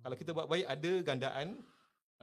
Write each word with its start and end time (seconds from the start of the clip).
Kalau 0.00 0.16
kita 0.16 0.30
buat 0.32 0.48
baik 0.48 0.66
ada 0.66 0.92
gandaan 1.04 1.48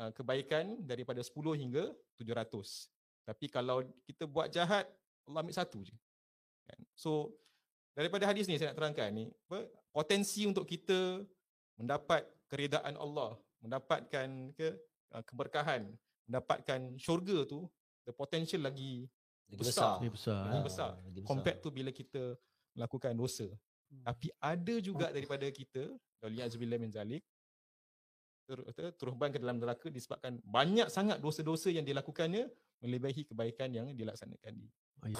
uh, 0.02 0.12
kebaikan 0.14 0.82
daripada 0.86 1.22
10 1.22 1.34
hingga 1.58 1.94
700. 2.18 2.90
Tapi 3.28 3.46
kalau 3.52 3.84
kita 4.08 4.24
buat 4.26 4.48
jahat, 4.50 4.88
Allah 5.28 5.40
ambil 5.44 5.56
satu 5.56 5.84
je. 5.84 5.94
Kan? 6.66 6.80
So 6.96 7.36
daripada 7.94 8.26
hadis 8.26 8.48
ni 8.48 8.58
saya 8.58 8.72
nak 8.72 8.78
terangkan 8.80 9.10
ni, 9.14 9.26
apa, 9.50 9.68
potensi 9.92 10.48
untuk 10.48 10.66
kita 10.66 11.22
mendapat 11.78 12.26
keredaan 12.50 12.96
Allah, 12.98 13.38
mendapatkan 13.62 14.54
ke 14.56 14.68
uh, 15.14 15.24
keberkahan, 15.28 15.92
mendapatkan 16.26 16.96
syurga 16.98 17.46
tu, 17.46 17.68
the 18.08 18.14
potential 18.16 18.64
lagi 18.64 19.06
Lagi 19.48 19.64
besar. 19.64 19.96
Lebih 20.04 20.12
besar. 20.20 20.42
Lagi 20.44 20.64
besar. 20.68 20.90
Lagi 21.00 21.20
besar. 21.24 21.28
compared 21.28 21.58
tu 21.64 21.70
bila 21.72 21.92
kita 21.96 22.36
melakukan 22.76 23.16
dosa. 23.16 23.48
Hmm. 23.88 24.04
Tapi 24.04 24.28
ada 24.44 24.76
juga 24.84 25.08
daripada 25.08 25.48
kita, 25.48 25.88
Waliyahzubillah 26.20 26.76
min 26.76 26.92
zalik, 26.92 27.24
ter, 28.48 28.64
ter, 28.72 28.96
terhubung 28.96 29.28
ke 29.28 29.44
dalam 29.44 29.60
neraka 29.60 29.92
disebabkan 29.92 30.40
banyak 30.48 30.88
sangat 30.88 31.20
dosa-dosa 31.20 31.68
yang 31.68 31.84
dilakukannya 31.84 32.48
melebihi 32.80 33.28
kebaikan 33.28 33.76
yang 33.76 33.92
dilaksanakan 33.92 34.56
di. 34.56 34.68
Ayat. 35.04 35.20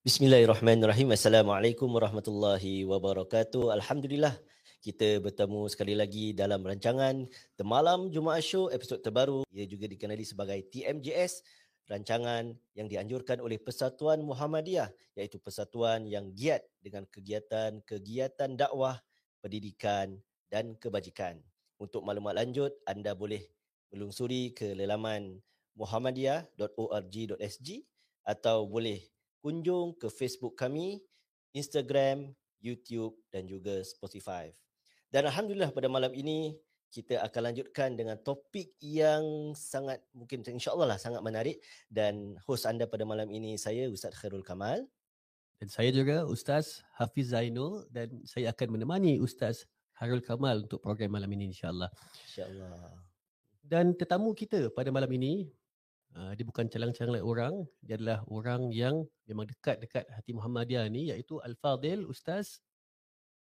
Bismillahirrahmanirrahim. 0.00 1.12
Assalamualaikum 1.12 1.92
warahmatullahi 1.92 2.88
wabarakatuh. 2.88 3.76
Alhamdulillah 3.76 4.40
kita 4.80 5.20
bertemu 5.20 5.66
sekali 5.68 5.98
lagi 5.98 6.32
dalam 6.32 6.64
rancangan 6.64 7.28
The 7.60 7.66
Malam 7.66 8.08
Jumaat 8.08 8.46
Show 8.46 8.72
episod 8.72 9.04
terbaru. 9.04 9.44
Ia 9.52 9.66
juga 9.68 9.84
dikenali 9.90 10.22
sebagai 10.22 10.62
TMJS, 10.70 11.42
rancangan 11.86 12.54
yang 12.74 12.90
dianjurkan 12.90 13.38
oleh 13.38 13.58
Persatuan 13.62 14.22
Muhammadiyah 14.26 14.90
iaitu 15.16 15.38
persatuan 15.40 16.04
yang 16.04 16.34
giat 16.34 16.66
dengan 16.82 17.06
kegiatan-kegiatan 17.08 18.58
dakwah, 18.58 19.00
pendidikan 19.40 20.18
dan 20.50 20.76
kebajikan. 20.76 21.40
Untuk 21.80 22.04
maklumat 22.04 22.36
lanjut, 22.36 22.72
anda 22.84 23.14
boleh 23.16 23.46
melungsuri 23.94 24.52
ke 24.52 24.74
lelaman 24.76 25.40
muhammadiyah.org.sg 25.76 27.68
atau 28.26 28.66
boleh 28.66 29.00
kunjung 29.40 29.94
ke 29.94 30.10
Facebook 30.10 30.58
kami, 30.58 31.00
Instagram, 31.54 32.34
YouTube 32.58 33.14
dan 33.30 33.46
juga 33.46 33.84
Spotify. 33.86 34.50
Dan 35.12 35.30
alhamdulillah 35.30 35.70
pada 35.70 35.86
malam 35.86 36.10
ini 36.12 36.58
kita 36.96 37.20
akan 37.20 37.52
lanjutkan 37.52 37.92
dengan 37.92 38.16
topik 38.16 38.72
yang 38.80 39.52
sangat 39.52 40.00
mungkin 40.16 40.40
insya-Allah 40.40 40.96
lah 40.96 40.98
sangat 41.00 41.20
menarik 41.20 41.60
dan 41.92 42.40
hos 42.48 42.64
anda 42.64 42.88
pada 42.88 43.04
malam 43.04 43.28
ini 43.28 43.60
saya 43.60 43.92
Ustaz 43.92 44.16
Khairul 44.16 44.40
Kamal. 44.40 44.88
Dan 45.60 45.68
saya 45.68 45.92
juga 45.92 46.24
Ustaz 46.24 46.80
Hafiz 46.96 47.36
Zainul 47.36 47.84
dan 47.92 48.24
saya 48.24 48.56
akan 48.56 48.80
menemani 48.80 49.20
Ustaz 49.20 49.68
Harul 50.00 50.24
Kamal 50.24 50.64
untuk 50.64 50.80
program 50.80 51.12
malam 51.16 51.28
ini 51.36 51.52
insyaAllah. 51.52 51.92
Insya-Allah. 52.32 52.96
Dan 53.60 53.96
tetamu 53.96 54.32
kita 54.36 54.68
pada 54.72 54.92
malam 54.92 55.08
ini, 55.16 55.48
uh, 56.16 56.32
dia 56.36 56.44
bukan 56.44 56.68
calang-calang 56.68 57.24
orang, 57.24 57.54
dia 57.80 57.96
adalah 57.96 58.20
orang 58.28 58.68
yang 58.72 59.04
memang 59.24 59.48
dekat-dekat 59.48 60.04
hati 60.12 60.36
Muhammadiyah 60.36 60.88
ni 60.92 61.12
iaitu 61.12 61.40
Al-Fadil 61.40 62.04
Ustaz 62.08 62.60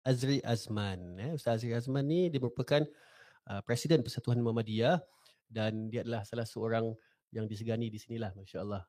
Azri 0.07 0.39
Azman. 0.47 1.19
Eh. 1.19 1.35
Ustaz 1.35 1.59
Azri 1.59 1.75
Azman 1.75 2.07
ni 2.07 2.31
dia 2.31 2.39
merupakan 2.39 2.87
uh, 2.87 3.14
Presiden 3.69 4.01
Persatuan 4.01 4.41
Muhammadiyah 4.41 5.05
dan 5.49 5.93
dia 5.93 6.03
adalah 6.03 6.25
salah 6.25 6.49
seorang 6.49 6.97
yang 7.35 7.45
disegani 7.45 7.93
di 7.93 7.99
sinilah 8.01 8.33
masya-Allah. 8.33 8.83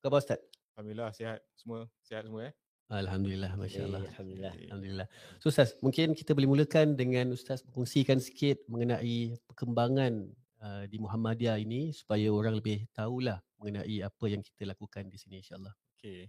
Apa 0.00 0.08
khabar 0.08 0.20
Ustaz? 0.22 0.40
Alhamdulillah 0.74 1.10
sihat 1.12 1.38
semua, 1.54 1.84
sihat 2.00 2.24
semua 2.24 2.48
eh. 2.48 2.54
Alhamdulillah 2.92 3.52
masya-Allah. 3.56 4.02
Eh, 4.04 4.10
Alhamdulillah. 4.12 4.52
Alhamdulillah. 4.68 5.06
So 5.40 5.48
Ustaz, 5.48 5.76
mungkin 5.80 6.12
kita 6.12 6.36
boleh 6.36 6.48
mulakan 6.48 6.92
dengan 6.92 7.32
Ustaz 7.32 7.64
berkongsikan 7.64 8.20
sikit 8.20 8.60
mengenai 8.68 9.36
perkembangan 9.48 10.28
uh, 10.60 10.84
di 10.88 10.96
Muhammadiyah 11.00 11.56
ini 11.60 11.96
supaya 11.96 12.28
orang 12.28 12.60
lebih 12.60 12.84
tahulah 12.92 13.40
mengenai 13.60 14.04
apa 14.04 14.24
yang 14.28 14.44
kita 14.44 14.68
lakukan 14.68 15.08
di 15.08 15.16
sini 15.16 15.40
insyaAllah. 15.40 15.72
Okey. 15.96 16.28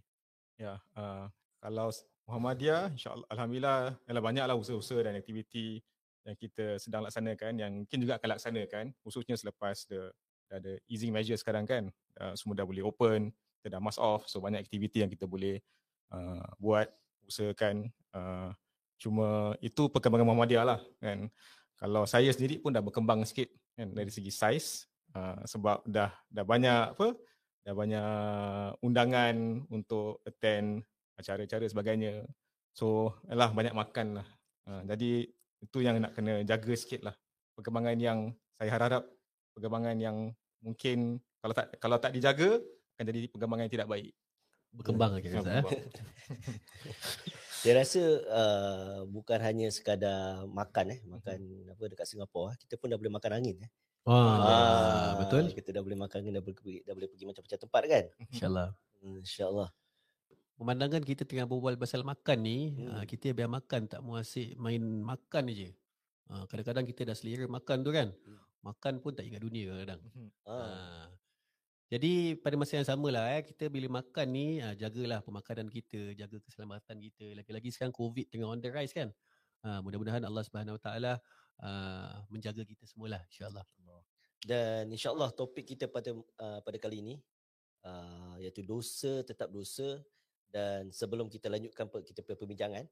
Ya, 0.55 0.79
uh, 0.95 1.27
kalau 1.59 1.91
Muhammadiyah 2.29 2.95
insya-Allah 2.95 3.27
alhamdulillah 3.27 3.79
adalah 4.07 4.23
banyaklah 4.23 4.55
usaha-usaha 4.55 5.03
dan 5.03 5.19
aktiviti 5.19 5.83
yang 6.23 6.35
kita 6.39 6.79
sedang 6.79 7.03
laksanakan 7.03 7.53
yang 7.59 7.72
mungkin 7.84 8.00
juga 8.00 8.16
akan 8.16 8.29
laksanakan 8.39 8.85
khususnya 9.03 9.35
selepas 9.35 9.84
the, 9.91 10.11
dah 10.47 10.57
ada 10.59 10.73
easing 10.88 11.11
measure 11.11 11.35
sekarang 11.35 11.67
kan. 11.67 11.84
Uh, 12.16 12.34
semua 12.38 12.56
dah 12.56 12.63
boleh 12.63 12.85
open, 12.85 13.34
kita 13.59 13.75
dah 13.75 13.81
mask 13.84 14.00
off, 14.00 14.29
so 14.29 14.39
banyak 14.39 14.62
aktiviti 14.62 15.03
yang 15.03 15.12
kita 15.12 15.28
boleh 15.28 15.59
uh, 16.13 16.45
buat, 16.62 16.88
usahakan 17.28 17.88
uh, 18.16 18.51
cuma 19.00 19.56
itu 19.59 19.88
perkembangan 19.91 20.28
Muhammadiyah 20.28 20.66
lah 20.67 20.79
kan. 21.00 21.28
Kalau 21.75 22.07
saya 22.07 22.31
sendiri 22.31 22.63
pun 22.63 22.72
dah 22.72 22.79
berkembang 22.79 23.28
sikit 23.28 23.51
kan 23.75 23.91
dari 23.91 24.13
segi 24.13 24.31
saiz 24.31 24.88
uh, 25.17 25.44
sebab 25.44 25.83
dah 25.83 26.13
dah 26.31 26.45
banyak 26.45 26.95
apa 26.95 27.17
dah 27.63 27.73
banyak 27.75 28.12
undangan 28.83 29.63
untuk 29.72 30.23
attend 30.23 30.83
acara-acara 31.16 31.66
sebagainya. 31.67 32.28
So, 32.73 33.13
lah 33.29 33.53
banyak 33.53 33.75
makan 33.75 34.22
lah. 34.22 34.28
Uh, 34.66 34.81
jadi 34.88 35.29
itu 35.63 35.79
yang 35.79 35.96
nak 36.03 36.12
kena 36.12 36.44
jaga 36.44 36.74
sikit 36.75 37.01
lah. 37.07 37.16
Perkembangan 37.56 37.96
yang 37.96 38.19
saya 38.59 38.69
harap 38.75 39.03
perkembangan 39.56 39.96
yang 39.97 40.18
mungkin 40.59 41.24
kalau 41.40 41.53
tak 41.56 41.79
kalau 41.79 41.97
tak 41.97 42.12
dijaga 42.12 42.59
akan 42.96 43.06
jadi 43.07 43.19
perkembangan 43.31 43.63
yang 43.66 43.74
tidak 43.79 43.90
baik. 43.90 44.12
Berkembang 44.74 45.12
lagi 45.16 45.29
Ya, 45.29 45.40
Ustaz. 45.40 45.53
Eh? 45.53 45.63
berkembang. 45.63 45.81
Saya 47.63 47.79
rasa 47.79 48.03
uh, 48.28 49.07
bukan 49.07 49.40
hanya 49.40 49.72
sekadar 49.72 50.44
makan 50.51 51.00
eh, 51.00 51.01
makan 51.07 51.40
apa 51.72 51.84
dekat 51.88 52.12
Singapura, 52.12 52.59
kita 52.59 52.75
pun 52.75 52.91
dah 52.91 53.00
boleh 53.00 53.13
makan 53.16 53.40
angin 53.40 53.56
eh. 53.63 53.72
Wah, 54.03 55.16
betul. 55.16 55.47
Kita 55.56 55.72
dah 55.72 55.80
boleh 55.80 55.95
makan 55.95 56.28
angin, 56.28 56.35
dah 56.35 56.44
boleh 56.44 56.59
pergi, 56.59 56.84
dah 56.84 56.91
boleh 56.91 57.07
pergi 57.07 57.24
macam-macam 57.24 57.59
tempat 57.63 57.81
kan. 57.88 58.06
InsyaAllah. 58.35 58.68
Hmm, 59.00 59.16
InsyaAllah. 59.24 59.69
Pemandangan 60.63 61.03
kita 61.03 61.28
tengah 61.28 61.44
berbual 61.44 61.75
pasal 61.75 62.07
makan 62.07 62.40
ni, 62.40 62.72
Hmm. 62.72 62.96
uh, 62.96 63.03
kita 63.03 63.35
biar 63.35 63.51
makan 63.51 63.84
tak 63.84 64.00
mau 64.00 64.16
asyik 64.16 64.56
main 64.56 64.79
makan 64.79 65.51
je. 65.51 65.75
Uh, 66.31 66.47
kadang-kadang 66.47 66.88
kita 66.88 67.03
dah 67.03 67.12
selera 67.12 67.51
makan 67.51 67.84
tu 67.84 67.91
kan. 67.91 68.16
Hmm. 68.16 68.40
Makan 68.63 69.03
pun 69.03 69.12
tak 69.12 69.28
ingat 69.28 69.44
dunia 69.44 69.75
kadang-kadang. 69.75 70.01
Ah. 70.47 70.56
Ha. 70.56 71.12
Jadi 71.91 72.40
pada 72.40 72.56
masa 72.56 72.79
yang 72.79 72.88
sama 72.88 73.12
lah 73.12 73.28
eh, 73.35 73.44
kita 73.44 73.68
bila 73.68 74.00
makan 74.00 74.28
ni 74.31 74.63
ha, 74.63 74.72
jagalah 74.72 75.19
pemakanan 75.19 75.68
kita, 75.68 76.16
jaga 76.16 76.40
keselamatan 76.40 76.95
kita. 76.95 77.35
Lagi-lagi 77.44 77.69
sekarang 77.75 77.91
COVID 77.91 78.31
tengah 78.31 78.47
on 78.47 78.63
the 78.63 78.72
rise 78.72 78.95
kan. 78.95 79.12
Ha, 79.68 79.84
mudah-mudahan 79.84 80.24
Allah 80.24 80.47
Subhanahu 80.47 80.80
Wa 80.80 80.84
Taala 80.90 81.13
uh, 81.59 82.24
menjaga 82.31 82.63
kita 82.63 82.88
semualah 82.88 83.19
insya-Allah. 83.28 83.68
Dan 84.40 84.95
insyaAllah 84.95 85.35
topik 85.35 85.75
kita 85.75 85.91
pada 85.91 86.16
uh, 86.16 86.59
pada 86.63 86.78
kali 86.80 87.03
ini 87.03 87.16
uh, 87.84 88.40
iaitu 88.40 88.63
dosa 88.63 89.28
tetap 89.28 89.51
dosa 89.51 90.00
dan 90.53 90.93
sebelum 90.93 91.33
kita 91.33 91.49
lanjutkan 91.49 91.89
kita 92.05 92.21
punya 92.21 92.37
perbincangan 92.37 92.85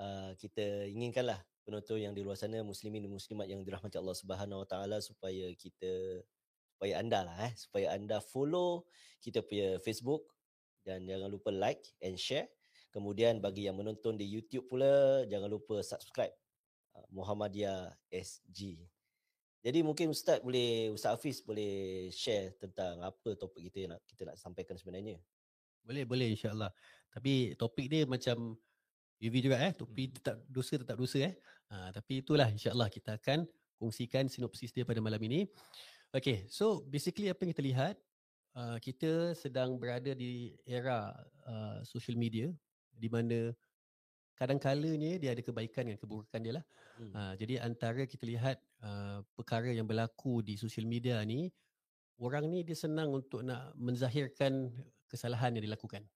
uh, 0.00 0.32
kita 0.40 0.88
inginkanlah 0.88 1.36
penonton 1.62 2.00
yang 2.00 2.16
di 2.16 2.24
luar 2.24 2.40
sana 2.40 2.64
muslimin 2.64 3.04
dan 3.04 3.12
muslimat 3.12 3.46
yang 3.46 3.60
dirahmati 3.60 4.00
Allah 4.00 4.16
Subhanahu 4.16 4.64
Wa 4.64 4.68
Taala 4.68 4.98
supaya 5.04 5.52
kita 5.52 6.24
supaya 6.72 6.98
anda 6.98 7.20
lah 7.22 7.36
eh 7.46 7.52
supaya 7.54 7.92
anda 7.94 8.18
follow 8.18 8.88
kita 9.20 9.44
punya 9.44 9.78
Facebook. 9.84 10.32
Dan 10.82 11.06
jangan 11.06 11.30
lupa 11.30 11.54
like 11.54 11.94
and 12.02 12.18
share. 12.18 12.50
Kemudian 12.90 13.38
bagi 13.38 13.70
yang 13.70 13.78
menonton 13.78 14.18
di 14.18 14.26
YouTube 14.26 14.66
pula 14.66 15.22
jangan 15.30 15.46
lupa 15.46 15.78
subscribe 15.78 16.34
uh, 16.98 17.06
Muhammadiyah 17.14 17.94
SG 18.10 18.82
jadi 19.62 19.78
mungkin 19.86 20.10
Ustaz 20.10 20.42
boleh 20.42 20.90
Ustaz 20.90 21.14
Hafiz 21.14 21.38
boleh 21.38 22.10
share 22.10 22.50
tentang 22.58 22.98
apa 22.98 23.38
topik 23.38 23.70
kita 23.70 23.86
yang 23.86 23.90
nak 23.94 24.02
kita 24.10 24.26
nak 24.26 24.34
sampaikan 24.34 24.74
sebenarnya. 24.74 25.22
Boleh 25.82 26.04
boleh 26.06 26.32
insya-Allah. 26.34 26.70
Tapi 27.12 27.52
topik 27.58 27.86
dia 27.92 28.08
macam 28.08 28.56
UV 29.22 29.34
juga 29.38 29.60
eh, 29.62 29.72
topik 29.76 30.18
tetap 30.18 30.36
dosa 30.50 30.74
tetap 30.80 30.96
dosa 30.98 31.18
eh. 31.30 31.34
Ha, 31.70 31.94
tapi 31.94 32.20
itulah 32.24 32.48
insya-Allah 32.50 32.90
kita 32.90 33.16
akan 33.16 33.46
kongsikan 33.78 34.26
sinopsis 34.26 34.74
dia 34.74 34.82
pada 34.82 34.98
malam 34.98 35.20
ini. 35.22 35.46
Okay, 36.12 36.44
so 36.50 36.84
basically 36.86 37.32
apa 37.32 37.40
yang 37.42 37.52
kita 37.56 37.64
lihat 37.64 37.94
uh, 38.56 38.76
kita 38.82 39.32
sedang 39.32 39.80
berada 39.80 40.12
di 40.12 40.52
era 40.68 41.14
uh, 41.48 41.80
social 41.82 42.20
media 42.20 42.52
di 42.92 43.08
mana 43.08 43.50
kadang-kalanya 44.36 45.16
dia 45.16 45.32
ada 45.32 45.42
kebaikan 45.42 45.88
dan 45.88 45.96
keburukan 45.96 46.40
dia 46.42 46.60
lah. 46.60 46.64
Hmm. 47.00 47.12
Uh, 47.16 47.32
jadi 47.40 47.64
antara 47.64 48.04
kita 48.04 48.28
lihat 48.28 48.60
uh, 48.84 49.24
perkara 49.32 49.72
yang 49.72 49.88
berlaku 49.88 50.44
di 50.44 50.60
social 50.60 50.84
media 50.84 51.22
ni, 51.24 51.48
orang 52.20 52.50
ni 52.50 52.60
dia 52.66 52.76
senang 52.76 53.14
untuk 53.14 53.40
nak 53.40 53.72
menzahirkan 53.78 54.68
kesalahan 55.12 55.52
yang 55.52 55.68
dilakukan. 55.68 56.08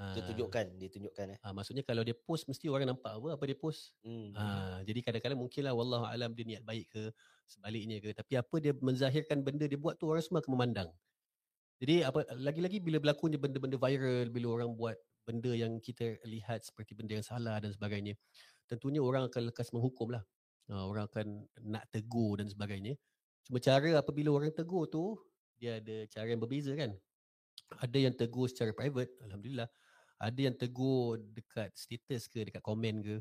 Ah, 0.00 0.16
Dia 0.16 0.24
tunjukkan, 0.24 0.80
dia 0.80 0.88
tunjukkan 0.88 1.26
eh. 1.36 1.38
ah, 1.44 1.52
maksudnya 1.52 1.84
kalau 1.84 2.00
dia 2.00 2.16
post 2.16 2.48
mesti 2.48 2.72
orang 2.72 2.88
nampak 2.88 3.20
apa 3.20 3.36
apa 3.36 3.44
dia 3.44 3.52
post. 3.52 3.92
Hmm. 4.00 4.32
Ah, 4.32 4.80
jadi 4.80 5.04
kadang-kadang 5.04 5.36
mungkinlah 5.36 5.76
wallahu 5.76 6.08
alam 6.08 6.32
dia 6.32 6.48
niat 6.48 6.64
baik 6.64 6.88
ke 6.88 7.12
sebaliknya 7.44 8.00
ke 8.00 8.16
tapi 8.16 8.40
apa 8.40 8.56
dia 8.64 8.72
menzahirkan 8.80 9.44
benda 9.44 9.68
dia 9.68 9.76
buat 9.76 10.00
tu 10.00 10.08
orang 10.08 10.24
semua 10.24 10.40
akan 10.40 10.56
memandang. 10.56 10.88
Jadi 11.84 12.00
apa 12.00 12.24
lagi-lagi 12.32 12.80
bila 12.80 12.96
berlakunya 12.96 13.36
benda-benda 13.36 13.76
viral, 13.76 14.32
bila 14.32 14.46
orang 14.56 14.72
buat 14.72 14.96
benda 15.28 15.52
yang 15.52 15.76
kita 15.84 16.16
lihat 16.24 16.64
seperti 16.64 16.96
benda 16.96 17.20
yang 17.20 17.24
salah 17.24 17.60
dan 17.60 17.68
sebagainya, 17.68 18.16
tentunya 18.68 19.04
orang 19.04 19.28
akan 19.28 19.52
lekas 19.52 19.68
menghukum 19.76 20.16
lah. 20.16 20.24
Uh, 20.70 20.86
orang 20.88 21.04
akan 21.12 21.44
nak 21.60 21.84
tegur 21.92 22.40
dan 22.40 22.48
sebagainya. 22.48 22.96
Cuma 23.44 23.60
cara 23.60 24.00
apabila 24.00 24.32
orang 24.32 24.48
tegur 24.52 24.88
tu, 24.88 25.16
dia 25.60 25.76
ada 25.76 26.08
cara 26.08 26.28
yang 26.32 26.40
berbeza 26.40 26.72
kan. 26.72 26.96
Ada 27.78 27.98
yang 28.10 28.14
tegur 28.18 28.50
secara 28.50 28.74
private, 28.74 29.14
Alhamdulillah. 29.22 29.70
Ada 30.20 30.40
yang 30.50 30.56
tegur 30.58 31.22
dekat 31.32 31.70
status 31.78 32.26
ke, 32.26 32.50
dekat 32.50 32.60
komen 32.60 33.00
ke. 33.00 33.16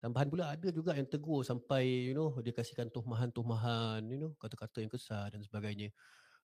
Tambahan 0.00 0.32
pula 0.32 0.44
ada 0.48 0.68
juga 0.72 0.96
yang 0.96 1.04
tegur 1.04 1.44
sampai 1.44 2.08
you 2.08 2.16
know 2.16 2.32
dia 2.40 2.56
kasihkan 2.56 2.88
tuhmahan-tuhmahan, 2.88 4.00
you 4.08 4.16
know, 4.16 4.32
kata-kata 4.40 4.80
yang 4.80 4.88
kesar 4.88 5.28
dan 5.28 5.44
sebagainya. 5.44 5.92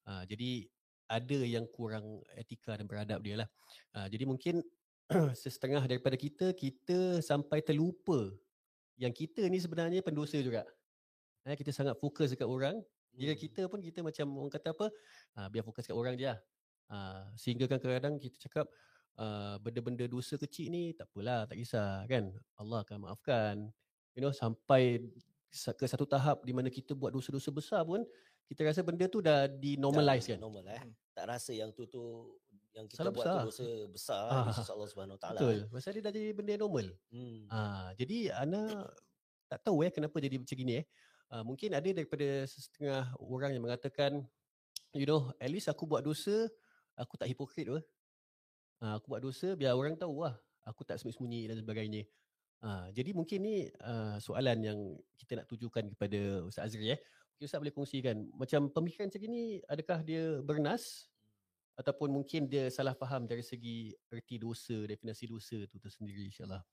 Uh, 0.05 0.23
jadi 0.29 0.69
ada 1.09 1.39
yang 1.41 1.65
kurang 1.73 2.21
etika 2.37 2.77
dan 2.77 2.85
beradab 2.85 3.25
dia 3.25 3.41
lah. 3.41 3.49
Uh, 3.97 4.07
jadi 4.13 4.29
mungkin 4.29 4.61
setengah 5.35 5.89
daripada 5.89 6.21
kita, 6.21 6.53
kita 6.53 7.25
sampai 7.25 7.65
terlupa 7.65 8.29
yang 9.01 9.15
kita 9.15 9.49
ni 9.49 9.57
sebenarnya 9.57 10.05
pendosa 10.05 10.37
juga. 10.43 10.69
Eh, 11.47 11.55
kita 11.55 11.71
sangat 11.71 11.95
fokus 12.03 12.35
dekat 12.35 12.49
orang. 12.49 12.77
Jika 13.17 13.33
Hmm. 13.33 13.41
kita 13.41 13.63
pun 13.71 13.81
kita 13.81 14.05
macam 14.05 14.27
orang 14.37 14.53
kata 14.53 14.69
apa, 14.77 14.87
uh, 15.41 15.49
biar 15.49 15.65
fokus 15.65 15.89
kat 15.89 15.97
orang 15.97 16.19
je 16.19 16.29
lah. 16.29 16.39
Uh, 16.87 17.27
sehingga 17.35 17.67
kan 17.67 17.79
kadang-kadang 17.79 18.15
kita 18.17 18.37
cakap 18.39 18.67
uh, 19.17 19.59
benda-benda 19.59 20.07
dosa 20.07 20.37
kecil 20.37 20.71
ni 20.71 20.95
tak 20.95 21.11
apalah, 21.11 21.45
tak 21.45 21.59
kisah 21.59 22.07
kan. 22.07 22.31
Allah 22.55 22.83
akan 22.83 22.97
maafkan. 23.03 23.55
You 24.15 24.23
know, 24.23 24.31
sampai 24.31 25.03
sa- 25.51 25.75
ke 25.75 25.85
satu 25.85 26.07
tahap 26.07 26.43
di 26.43 26.55
mana 26.55 26.71
kita 26.71 26.95
buat 26.95 27.11
dosa-dosa 27.11 27.51
besar 27.51 27.83
pun, 27.83 28.07
kita 28.47 28.63
rasa 28.63 28.81
benda 28.81 29.05
tu 29.07 29.19
dah 29.19 29.51
di-normalize 29.51 30.31
kan. 30.31 30.39
Normal 30.39 30.65
eh. 30.71 30.83
Tak 31.11 31.27
rasa 31.27 31.51
yang 31.51 31.75
tu 31.75 31.85
tu 31.85 32.03
yang 32.71 32.87
kita 32.87 33.03
Salah 33.03 33.11
buat 33.11 33.25
besar. 33.25 33.39
tu 33.41 33.49
dosa 33.51 33.67
besar 33.89 34.23
Ah. 34.29 34.45
di 34.47 34.53
sisi 34.55 34.71
Allah 34.71 34.89
Subhanahu 34.89 35.19
Taala. 35.19 35.39
Betul. 35.41 35.59
Pasal 35.73 35.91
dia 35.97 36.03
dah 36.05 36.13
jadi 36.13 36.31
benda 36.31 36.55
normal. 36.55 36.87
Hmm. 37.11 37.49
Ah, 37.49 37.91
jadi 37.97 38.31
Ana 38.31 38.87
tak 39.49 39.65
tahu 39.65 39.83
eh 39.83 39.91
kenapa 39.91 40.17
jadi 40.21 40.37
macam 40.37 40.55
gini 40.55 40.81
eh. 40.81 40.87
Ah, 41.27 41.43
mungkin 41.43 41.75
ada 41.75 41.89
daripada 41.89 42.47
setengah 42.47 43.11
orang 43.19 43.51
yang 43.51 43.65
mengatakan 43.65 44.23
you 44.93 45.05
know, 45.05 45.29
at 45.37 45.51
least 45.51 45.67
aku 45.67 45.85
buat 45.85 46.01
dosa, 46.01 46.49
aku 46.97 47.15
tak 47.21 47.29
hipokrit 47.31 47.69
apa. 47.69 47.81
Ah, 48.81 48.93
aku 49.01 49.13
buat 49.13 49.23
dosa 49.25 49.57
biar 49.57 49.77
orang 49.77 49.97
tahu 49.97 50.25
lah. 50.25 50.37
Aku 50.67 50.83
tak 50.83 50.99
sembunyi-sembunyi 50.99 51.41
dan 51.49 51.57
sebagainya. 51.63 52.03
Ah, 52.65 52.89
jadi 52.91 53.13
mungkin 53.13 53.39
ni 53.45 53.57
ah, 53.85 54.17
soalan 54.19 54.59
yang 54.65 54.79
kita 55.21 55.45
nak 55.45 55.47
tujukan 55.47 55.85
kepada 55.93 56.43
Ustaz 56.49 56.73
Azri 56.73 56.97
eh. 56.97 57.01
Mungkin 57.37 57.45
Ustaz 57.47 57.61
boleh 57.61 57.77
kongsikan 57.77 58.17
macam 58.33 58.73
pemikiran 58.73 59.13
macam 59.13 59.21
ni 59.29 59.61
adakah 59.69 60.01
dia 60.01 60.41
bernas 60.41 61.13
ataupun 61.77 62.09
mungkin 62.09 62.49
dia 62.49 62.73
salah 62.73 62.97
faham 62.97 63.29
dari 63.29 63.45
segi 63.45 63.93
erti 64.09 64.41
dosa, 64.41 64.89
definisi 64.89 65.29
dosa 65.29 65.61
tu 65.69 65.77
tersendiri 65.77 66.25
insyaAllah. 66.33 66.65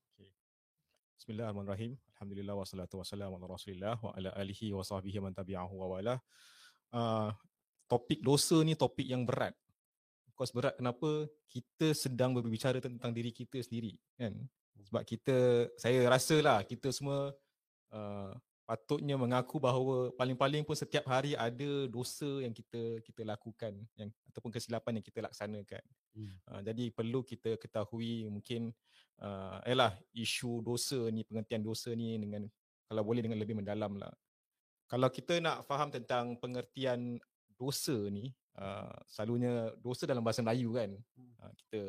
Bismillahirrahmanirrahim. 1.24 1.96
Alhamdulillah 2.20 2.56
wassalatu 2.56 3.00
wassalamu 3.00 3.40
ala 3.40 3.48
Rasulillah 3.48 3.96
wa 3.96 4.12
ala 4.12 4.36
alihi 4.36 4.76
wa 4.76 4.84
sahbihi 4.84 5.24
man 5.24 5.32
tabi'ahu 5.32 5.72
wa 5.72 5.88
wala. 5.96 6.16
Uh, 6.92 7.32
topik 7.88 8.20
dosa 8.20 8.60
ni 8.60 8.76
topik 8.76 9.08
yang 9.08 9.24
berat. 9.24 9.56
Course 10.34 10.54
berat 10.54 10.74
kenapa? 10.78 11.30
Kita 11.50 11.94
sedang 11.94 12.34
berbicara 12.34 12.82
tentang 12.82 13.14
diri 13.14 13.30
kita 13.30 13.62
sendiri 13.62 13.94
kan. 14.18 14.34
Sebab 14.84 15.04
kita 15.06 15.70
saya 15.78 16.04
rasalah 16.10 16.66
kita 16.66 16.90
semua 16.90 17.32
uh, 17.94 18.34
patutnya 18.64 19.20
mengaku 19.20 19.60
bahawa 19.60 20.10
paling-paling 20.16 20.64
pun 20.64 20.74
setiap 20.74 21.06
hari 21.06 21.36
ada 21.36 21.86
dosa 21.92 22.42
yang 22.42 22.56
kita 22.56 23.04
kita 23.04 23.22
lakukan 23.28 23.76
yang 24.00 24.10
ataupun 24.34 24.50
kesilapan 24.50 25.00
yang 25.00 25.06
kita 25.06 25.20
laksanakan. 25.22 25.84
Hmm. 26.16 26.34
Uh, 26.50 26.62
jadi 26.66 26.90
perlu 26.90 27.22
kita 27.22 27.60
ketahui 27.60 28.26
mungkin 28.32 28.74
uh, 29.22 29.60
ialah 29.68 29.94
isu 30.16 30.64
dosa 30.64 31.12
ni 31.12 31.22
pengertian 31.28 31.62
dosa 31.62 31.92
ni 31.94 32.18
dengan 32.18 32.48
kalau 32.88 33.04
boleh 33.06 33.22
dengan 33.22 33.38
lebih 33.38 33.60
mendalam 33.60 34.00
lah. 34.00 34.12
Kalau 34.88 35.10
kita 35.12 35.38
nak 35.44 35.66
faham 35.68 35.90
tentang 35.92 36.38
pengertian 36.40 37.20
dosa 37.58 37.96
ni 38.10 38.32
uh, 38.58 38.96
selalunya 39.08 39.72
dosa 39.80 40.04
dalam 40.06 40.22
bahasa 40.22 40.42
Melayu 40.46 40.76
kan. 40.76 40.92
Uh, 41.40 41.52
kita 41.58 41.82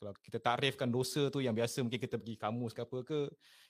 kalau 0.00 0.12
kita 0.24 0.38
takrifkan 0.40 0.88
dosa 0.88 1.28
tu 1.28 1.44
yang 1.44 1.52
biasa 1.52 1.84
mungkin 1.84 2.00
kita 2.00 2.16
pergi 2.16 2.40
kamus 2.40 2.72
ke 2.72 2.80
apa 2.80 2.98
ke 3.04 3.20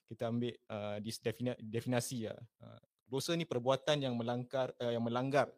kita 0.06 0.30
ambil 0.30 0.54
uh, 0.70 0.96
dis- 1.02 1.22
defini- 1.22 1.58
definasi 1.58 2.30
lah. 2.30 2.38
Uh, 2.62 2.80
dosa 3.10 3.34
ni 3.34 3.42
perbuatan 3.42 3.98
yang 3.98 4.14
melanggar 4.14 4.70
uh, 4.78 4.92
yang 4.94 5.02
melanggar 5.02 5.50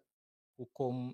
hukum 0.57 1.13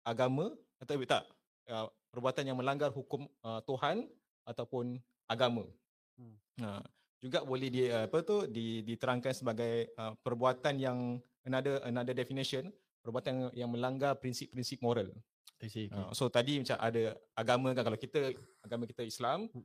agama 0.00 0.52
atau 0.80 0.96
tak 1.04 1.28
uh, 1.68 1.88
perbuatan 2.08 2.44
yang 2.48 2.56
melanggar 2.56 2.88
hukum 2.88 3.28
uh, 3.44 3.60
Tuhan 3.68 4.08
ataupun 4.48 4.96
agama. 5.28 5.68
Hmm. 6.16 6.36
Uh, 6.56 6.84
juga 7.20 7.44
boleh 7.44 7.68
di 7.68 7.88
uh, 7.90 8.08
apa 8.08 8.22
tu 8.24 8.48
di, 8.48 8.80
diterangkan 8.86 9.34
sebagai 9.36 9.92
uh, 10.00 10.16
perbuatan 10.24 10.74
yang 10.80 11.20
another 11.44 11.82
another 11.84 12.14
definition 12.16 12.72
perbuatan 13.06 13.30
yang, 13.30 13.50
yang 13.54 13.70
melanggar 13.70 14.18
prinsip-prinsip 14.18 14.82
moral. 14.82 15.14
Okay. 15.62 15.86
Uh, 15.88 16.10
so 16.10 16.26
tadi 16.26 16.58
macam 16.58 16.76
ada 16.76 17.16
agama 17.32 17.72
kan 17.72 17.86
kalau 17.86 17.96
kita 17.96 18.34
agama 18.60 18.84
kita 18.84 19.06
Islam 19.06 19.48
Hmm. 19.48 19.64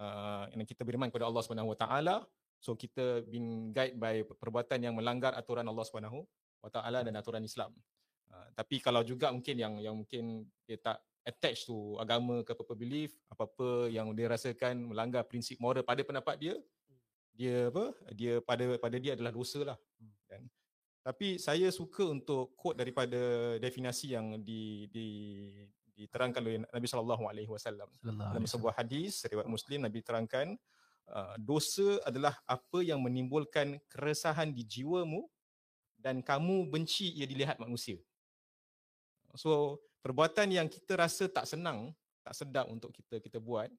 uh, 0.00 0.44
yang 0.56 0.68
kita 0.68 0.80
beriman 0.80 1.12
kepada 1.12 1.28
Allah 1.28 1.42
Subhanahu 1.44 1.76
Wa 1.76 1.78
Taala 1.84 2.16
so 2.56 2.72
kita 2.72 3.20
been 3.28 3.68
guide 3.68 4.00
by 4.00 4.24
perbuatan 4.24 4.80
yang 4.80 4.94
melanggar 4.96 5.36
aturan 5.36 5.68
Allah 5.68 5.84
Subhanahu 5.84 6.24
Wa 6.64 6.70
Taala 6.72 7.04
dan 7.04 7.12
aturan 7.20 7.44
Islam. 7.44 7.72
Uh, 8.32 8.48
tapi 8.56 8.80
kalau 8.80 9.04
juga 9.04 9.28
mungkin 9.28 9.56
yang 9.60 9.76
yang 9.76 9.92
mungkin 9.92 10.48
dia 10.64 10.80
tak 10.80 11.04
attach 11.26 11.66
to 11.66 11.98
agama 12.00 12.40
ke 12.46 12.54
apa 12.54 12.74
belief 12.78 13.12
apa-apa 13.28 13.90
yang 13.90 14.14
dia 14.14 14.30
rasakan 14.30 14.94
melanggar 14.94 15.26
prinsip 15.26 15.58
moral 15.58 15.82
pada 15.82 16.00
pendapat 16.06 16.38
dia 16.38 16.54
dia 17.34 17.68
apa 17.68 17.92
dia 18.14 18.38
pada 18.40 18.64
pada 18.78 18.96
dia 18.96 19.12
adalah 19.18 19.34
dosa 19.34 19.60
lah 19.74 19.78
kan 20.30 20.42
tapi 21.06 21.38
saya 21.38 21.70
suka 21.70 22.02
untuk 22.02 22.58
quote 22.58 22.82
daripada 22.82 23.54
definisi 23.62 24.10
yang 24.10 24.42
di, 24.42 24.90
di 24.90 25.06
diterangkan 25.94 26.42
oleh 26.42 26.58
Nabi 26.66 26.86
sallallahu 26.90 27.24
alaihi 27.30 27.46
wasallam. 27.46 27.86
Dalam 28.02 28.42
sebuah 28.42 28.74
hadis 28.74 29.22
riwayat 29.30 29.46
Muslim 29.46 29.86
Nabi 29.86 30.02
terangkan 30.02 30.58
uh, 31.14 31.38
dosa 31.38 32.02
adalah 32.02 32.34
apa 32.42 32.82
yang 32.82 32.98
menimbulkan 32.98 33.78
keresahan 33.86 34.50
di 34.50 34.66
jiwamu 34.66 35.30
dan 35.94 36.26
kamu 36.26 36.66
benci 36.66 37.14
ia 37.14 37.24
dilihat 37.30 37.62
manusia. 37.62 38.02
So 39.38 39.78
perbuatan 40.02 40.50
yang 40.50 40.66
kita 40.66 40.98
rasa 40.98 41.30
tak 41.30 41.46
senang, 41.46 41.94
tak 42.26 42.34
sedap 42.34 42.66
untuk 42.66 42.90
kita 42.90 43.22
kita 43.22 43.38
buat 43.38 43.70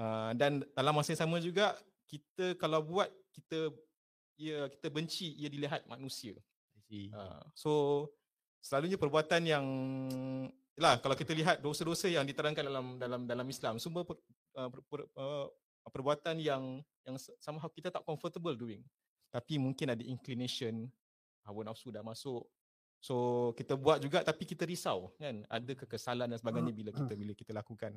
uh, 0.00 0.32
dan 0.40 0.64
dalam 0.72 0.96
masa 0.96 1.12
yang 1.12 1.20
sama 1.20 1.36
juga 1.36 1.76
kita 2.08 2.56
kalau 2.56 2.80
buat 2.80 3.12
kita 3.30 3.70
ia 4.40 4.58
kita 4.72 4.88
benci 4.88 5.36
ia 5.36 5.52
dilihat 5.52 5.84
manusia. 5.84 6.32
Uh, 6.90 7.44
so 7.54 7.70
selalunya 8.58 8.98
perbuatan 8.98 9.46
yang 9.46 9.66
lah 10.74 10.98
kalau 10.98 11.14
kita 11.14 11.30
lihat 11.36 11.62
dosa-dosa 11.62 12.10
yang 12.10 12.26
diterangkan 12.26 12.66
dalam 12.66 12.86
dalam 12.98 13.20
dalam 13.28 13.46
Islam 13.46 13.78
semua 13.78 14.02
per, 14.02 14.18
uh, 14.58 14.68
per, 14.72 14.80
per, 14.88 15.00
uh, 15.14 15.46
perbuatan 15.86 16.40
yang 16.40 16.82
yang 17.04 17.14
somehow 17.38 17.68
kita 17.70 17.92
tak 17.92 18.02
comfortable 18.02 18.56
doing. 18.56 18.82
Tapi 19.30 19.62
mungkin 19.62 19.94
ada 19.94 20.02
inclination 20.02 20.90
hawa 21.46 21.70
nafsu 21.70 21.94
dah 21.94 22.02
masuk. 22.02 22.42
So 23.00 23.50
kita 23.54 23.78
buat 23.78 24.02
juga 24.02 24.26
tapi 24.26 24.42
kita 24.44 24.66
risau 24.66 25.14
kan? 25.14 25.46
Ada 25.46 25.72
kekesalan 25.84 26.26
dan 26.26 26.38
sebagainya 26.42 26.74
bila 26.74 26.90
kita 26.90 27.12
bila 27.14 27.32
kita 27.38 27.52
lakukan. 27.54 27.94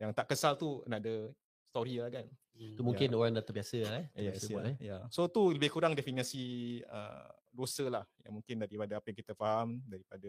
Yang 0.00 0.10
tak 0.16 0.26
kesal 0.32 0.56
tu 0.56 0.80
ada 0.88 1.28
story 1.70 2.02
lah 2.02 2.10
kan 2.10 2.26
Hmm. 2.60 2.76
Itu 2.76 2.84
mungkin 2.84 3.08
orang 3.16 3.32
dah 3.32 3.44
terbiasa 3.44 3.78
lah 3.88 3.92
eh. 4.04 4.06
Yes, 4.12 4.44
Terbiasa 4.44 4.44
yeah, 4.44 4.52
buat, 4.52 4.64
eh. 4.68 4.76
yeah. 4.84 5.02
So 5.08 5.32
tu 5.32 5.48
lebih 5.48 5.72
kurang 5.72 5.96
definisi 5.96 6.76
uh, 6.84 7.24
dosa 7.48 7.88
lah 7.88 8.04
yang 8.20 8.36
mungkin 8.36 8.60
daripada 8.60 9.00
apa 9.00 9.08
yang 9.08 9.16
kita 9.16 9.32
faham 9.32 9.80
daripada 9.88 10.28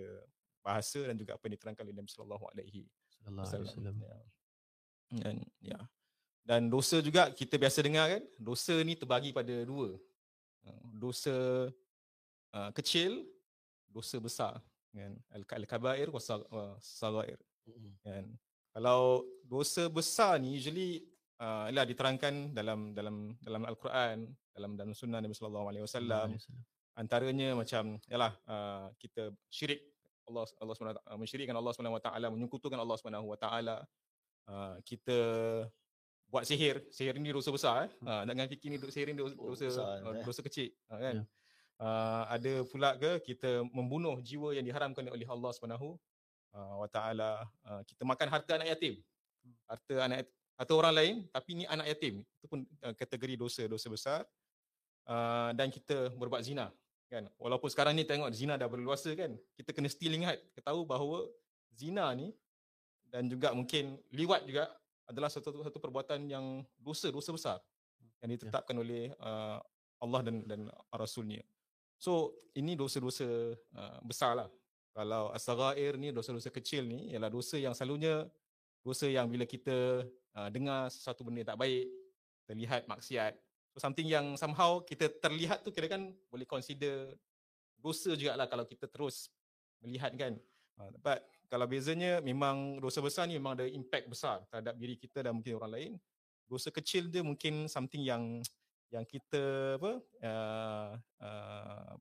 bahasa 0.63 1.03
dan 1.03 1.19
juga 1.19 1.35
apa 1.35 1.43
yang 1.51 1.53
diterangkan 1.59 1.83
oleh 1.83 1.95
Nabi 1.99 2.07
sallallahu 2.07 2.45
alaihi 2.55 2.87
wasallam. 3.27 3.95
Ya. 3.99 4.17
Dan 5.11 5.35
ya. 5.59 5.79
Dan 6.41 6.61
dosa 6.71 7.03
juga 7.03 7.35
kita 7.35 7.59
biasa 7.59 7.83
dengar 7.83 8.07
kan, 8.07 8.23
dosa 8.39 8.79
ni 8.79 8.95
terbagi 8.95 9.35
pada 9.35 9.55
dua. 9.67 9.99
Uh, 10.63 10.87
Dosa 10.95 11.67
uh, 12.55 12.71
kecil, 12.71 13.27
dosa 13.91 14.23
besar 14.23 14.63
kan. 14.95 15.19
Al-kabair 15.35 16.07
was 16.07 16.31
sagair 16.79 17.43
kan. 18.07 18.23
Kalau 18.71 19.27
dosa 19.43 19.91
besar 19.91 20.39
ni 20.39 20.55
usually 20.55 21.10
uh, 21.41 21.65
ialah 21.73 21.85
diterangkan 21.89 22.53
dalam 22.53 22.93
dalam 22.93 23.33
dalam 23.41 23.61
al-Quran, 23.65 24.29
dalam 24.53 24.77
dalam 24.77 24.93
sunnah 24.93 25.19
Nabi 25.19 25.33
sallallahu 25.33 25.67
alaihi 25.73 25.83
wasallam. 25.83 26.37
Antaranya 26.93 27.57
macam 27.57 27.97
yalah 28.05 28.31
uh, 28.45 28.93
kita 29.01 29.33
syirik 29.49 29.81
Allah 30.29 30.45
Allah 30.61 30.75
SWT, 30.77 31.01
uh, 31.01 31.17
mensyirikkan 31.17 31.55
Allah 31.57 31.71
Subhanahu 31.73 31.97
Wa 31.97 32.03
Taala, 32.03 32.27
menyekutukan 32.29 32.77
Allah 32.77 32.95
Subhanahu 33.01 33.25
Wa 33.33 33.37
Taala. 33.41 33.75
Uh, 34.45 34.75
kita 34.85 35.17
buat 36.31 36.47
sihir. 36.47 36.79
Sihir 36.87 37.19
ni 37.19 37.31
dosa 37.35 37.51
besar 37.51 37.87
eh. 37.87 37.91
Uh, 37.99 38.23
jangan 38.23 38.47
fikir 38.47 38.67
ni 38.71 38.77
do- 38.79 38.91
sihir 38.91 39.11
ni 39.11 39.19
dosa 39.19 39.35
Oh, 39.35 39.51
dosa, 39.51 39.83
uh, 39.83 40.15
eh. 40.15 40.23
dosa 40.23 40.39
kecil 40.39 40.71
uh, 40.87 40.99
kan. 40.99 41.15
Ya. 41.19 41.23
Uh, 41.81 42.23
ada 42.29 42.53
pula 42.69 42.93
ke 42.95 43.33
kita 43.33 43.65
membunuh 43.73 44.21
jiwa 44.21 44.53
yang 44.53 44.63
diharamkan 44.63 45.01
oleh 45.09 45.25
Allah 45.25 45.49
Subhanahu 45.49 45.97
uh, 46.53 46.75
wa 46.77 46.87
taala 46.87 47.41
uh, 47.65 47.81
kita 47.89 48.05
makan 48.05 48.27
harta 48.29 48.51
anak 48.55 48.77
yatim. 48.77 49.01
Harta 49.65 49.95
anak 50.05 50.29
harta 50.61 50.73
orang 50.77 50.93
lain 50.93 51.15
tapi 51.33 51.57
ni 51.57 51.63
anak 51.65 51.89
yatim. 51.97 52.21
Itu 52.37 52.45
pun 52.45 52.61
uh, 52.85 52.93
kategori 52.93 53.33
dosa 53.41 53.65
dosa 53.65 53.89
besar. 53.89 54.21
Uh, 55.09 55.49
dan 55.57 55.73
kita 55.73 56.13
berbuat 56.13 56.45
zina 56.45 56.69
kan. 57.09 57.25
Walaupun 57.41 57.73
sekarang 57.73 57.97
ni 57.97 58.05
tengok 58.05 58.29
zina 58.29 58.53
dah 58.61 58.69
berluasa 58.69 59.09
kan. 59.17 59.33
Kita 59.57 59.73
kena 59.73 59.89
still 59.89 60.13
ingat, 60.13 60.37
kita 60.53 60.69
tahu 60.69 60.85
bahawa 60.85 61.25
zina 61.73 62.13
ni 62.13 62.29
dan 63.09 63.25
juga 63.27 63.51
mungkin 63.51 63.97
liwat 64.13 64.45
juga 64.45 64.69
adalah 65.09 65.27
satu 65.27 65.65
satu 65.65 65.81
perbuatan 65.81 66.29
yang 66.29 66.63
dosa 66.79 67.11
dosa 67.11 67.35
besar 67.35 67.57
yang 68.23 68.37
ditetapkan 68.37 68.77
oleh 68.77 69.11
uh, 69.19 69.59
Allah 69.99 70.21
dan 70.23 70.45
dan 70.47 70.61
Rasulnya. 70.93 71.43
So 71.99 72.33
ini 72.55 72.77
dosa-dosa 72.79 73.57
uh, 73.75 73.99
besar 74.05 74.37
lah. 74.37 74.49
Kalau 74.91 75.31
as-sagair 75.35 75.95
ni 75.99 76.15
dosa-dosa 76.15 76.51
kecil 76.51 76.87
ni 76.87 77.11
ialah 77.11 77.31
dosa 77.31 77.59
yang 77.59 77.75
selalunya 77.75 78.27
dosa 78.81 79.05
yang 79.05 79.29
bila 79.29 79.45
kita 79.45 80.05
uh, 80.35 80.49
dengar 80.49 80.89
sesuatu 80.89 81.21
benda 81.21 81.45
tak 81.45 81.57
baik, 81.57 81.87
terlihat 82.49 82.89
maksiat. 82.89 83.37
So 83.71 83.79
something 83.79 84.09
yang 84.09 84.35
somehow 84.35 84.83
kita 84.83 85.07
terlihat 85.21 85.63
tu 85.63 85.71
kira 85.71 85.87
kan 85.87 86.11
boleh 86.27 86.43
consider 86.43 87.15
dosa 87.79 88.13
jugalah 88.17 88.45
kalau 88.49 88.67
kita 88.67 88.89
terus 88.89 89.31
melihat 89.79 90.11
kan. 90.17 90.35
Uh, 90.75 90.91
but 90.99 91.23
kalau 91.51 91.67
bezanya 91.67 92.23
memang 92.23 92.79
dosa 92.79 93.03
besar 93.03 93.27
ni 93.27 93.35
memang 93.35 93.59
ada 93.59 93.67
impact 93.67 94.07
besar 94.07 94.39
terhadap 94.47 94.75
diri 94.79 94.95
kita 94.95 95.23
dan 95.23 95.35
mungkin 95.35 95.59
orang 95.59 95.71
lain. 95.71 95.91
Dosa 96.47 96.71
kecil 96.71 97.07
dia 97.07 97.23
mungkin 97.23 97.67
something 97.67 98.03
yang 98.03 98.39
yang 98.93 99.07
kita 99.07 99.75
apa 99.79 99.91
uh, 100.19 100.91
uh, 101.23 101.93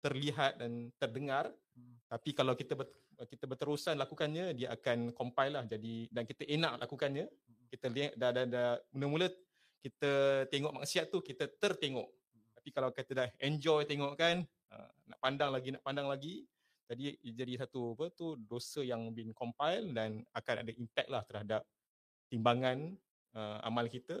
terlihat 0.00 0.60
dan 0.60 0.88
terdengar 0.96 1.52
hmm. 1.76 1.96
Tapi 2.10 2.34
kalau 2.34 2.58
kita 2.58 2.74
ber, 2.74 2.90
kita 3.22 3.46
berterusan 3.46 3.94
lakukannya 3.94 4.50
dia 4.58 4.74
akan 4.74 5.14
compile 5.14 5.62
lah 5.62 5.64
jadi 5.70 6.10
dan 6.10 6.26
kita 6.26 6.42
enak 6.42 6.82
lakukannya 6.82 7.30
kita 7.70 7.86
lihat 7.86 8.12
dah 8.18 8.30
dah, 8.34 8.44
dah 8.50 8.70
mula-mula 8.90 9.30
kita 9.78 10.44
tengok 10.50 10.82
maksiat 10.82 11.06
tu 11.06 11.22
kita 11.22 11.46
tertengok 11.46 12.10
tapi 12.58 12.68
kalau 12.74 12.90
kita 12.90 13.12
dah 13.14 13.28
enjoy 13.38 13.86
tengok 13.86 14.18
kan 14.18 14.42
uh, 14.74 14.90
nak 15.06 15.18
pandang 15.22 15.54
lagi 15.54 15.70
nak 15.70 15.86
pandang 15.86 16.10
lagi 16.10 16.42
jadi 16.90 17.14
jadi 17.22 17.62
satu 17.62 17.94
apa 17.94 18.10
tu 18.10 18.34
dosa 18.34 18.82
yang 18.82 19.14
been 19.14 19.30
compile 19.30 19.86
dan 19.94 20.26
akan 20.34 20.66
ada 20.66 20.72
impact 20.74 21.08
lah 21.08 21.22
terhadap 21.22 21.62
timbangan 22.26 22.98
uh, 23.38 23.62
amal 23.62 23.86
kita 23.86 24.18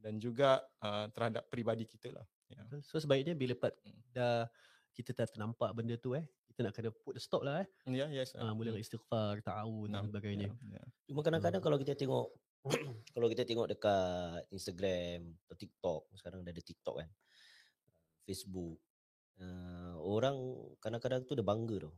dan 0.00 0.16
juga 0.16 0.64
uh, 0.80 1.12
terhadap 1.12 1.44
peribadi 1.52 1.84
kita 1.84 2.16
lah. 2.16 2.26
Yeah. 2.48 2.80
So 2.80 2.96
sebaiknya 2.96 3.36
bila 3.36 3.52
part 3.52 3.76
hmm. 3.84 4.00
dah 4.16 4.48
kita 4.96 5.12
dah 5.12 5.28
ternampak 5.28 5.68
benda 5.76 6.00
tu 6.00 6.16
eh, 6.16 6.24
kita 6.58 6.66
nak 6.66 6.74
kena 6.74 6.90
put 6.90 7.14
the 7.14 7.22
stop 7.22 7.46
lah 7.46 7.62
eh. 7.62 7.70
Ya, 7.86 8.10
yeah, 8.10 8.18
yes. 8.18 8.34
Uh, 8.34 8.50
mula 8.50 8.74
hmm. 8.74 8.82
istighfar, 8.82 9.38
ta'awun 9.46 9.94
dan 9.94 10.10
sebagainya. 10.10 10.50
Yeah, 10.50 10.82
yeah. 10.82 10.86
Cuma 11.06 11.22
kadang-kadang 11.22 11.62
uh. 11.62 11.64
kalau 11.70 11.78
kita 11.78 11.94
tengok 11.94 12.34
kalau 13.14 13.30
kita 13.30 13.46
tengok 13.46 13.70
dekat 13.70 14.42
Instagram 14.50 15.38
atau 15.46 15.54
TikTok, 15.54 16.02
sekarang 16.18 16.42
dah 16.42 16.50
ada 16.50 16.58
TikTok 16.58 16.98
kan. 16.98 17.06
Facebook. 18.26 18.74
Uh, 19.38 20.02
orang 20.02 20.34
kadang-kadang 20.82 21.22
tu 21.30 21.38
dia 21.38 21.46
bangga 21.46 21.86
tau. 21.86 21.94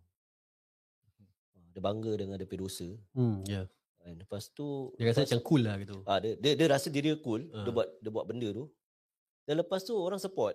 Dia 1.72 1.80
bangga 1.80 2.12
dengan 2.20 2.36
dia 2.36 2.60
dosa. 2.60 2.84
Hmm, 3.16 3.40
ya. 3.48 3.64
Yeah. 3.64 4.20
Lepas 4.20 4.52
tu 4.52 4.92
dia 5.00 5.08
rasa 5.08 5.24
macam 5.24 5.40
cool 5.40 5.64
lah 5.64 5.80
gitu. 5.80 6.04
Ah 6.04 6.20
dia, 6.20 6.36
dia 6.36 6.52
dia 6.52 6.68
rasa 6.68 6.92
diri 6.92 7.16
cool, 7.24 7.48
uh. 7.48 7.64
dia 7.64 7.72
buat 7.72 7.88
dia 7.96 8.12
buat 8.12 8.28
benda 8.28 8.52
tu. 8.52 8.68
Dan 9.48 9.64
lepas 9.64 9.80
tu 9.88 9.96
orang 9.96 10.20
support. 10.20 10.52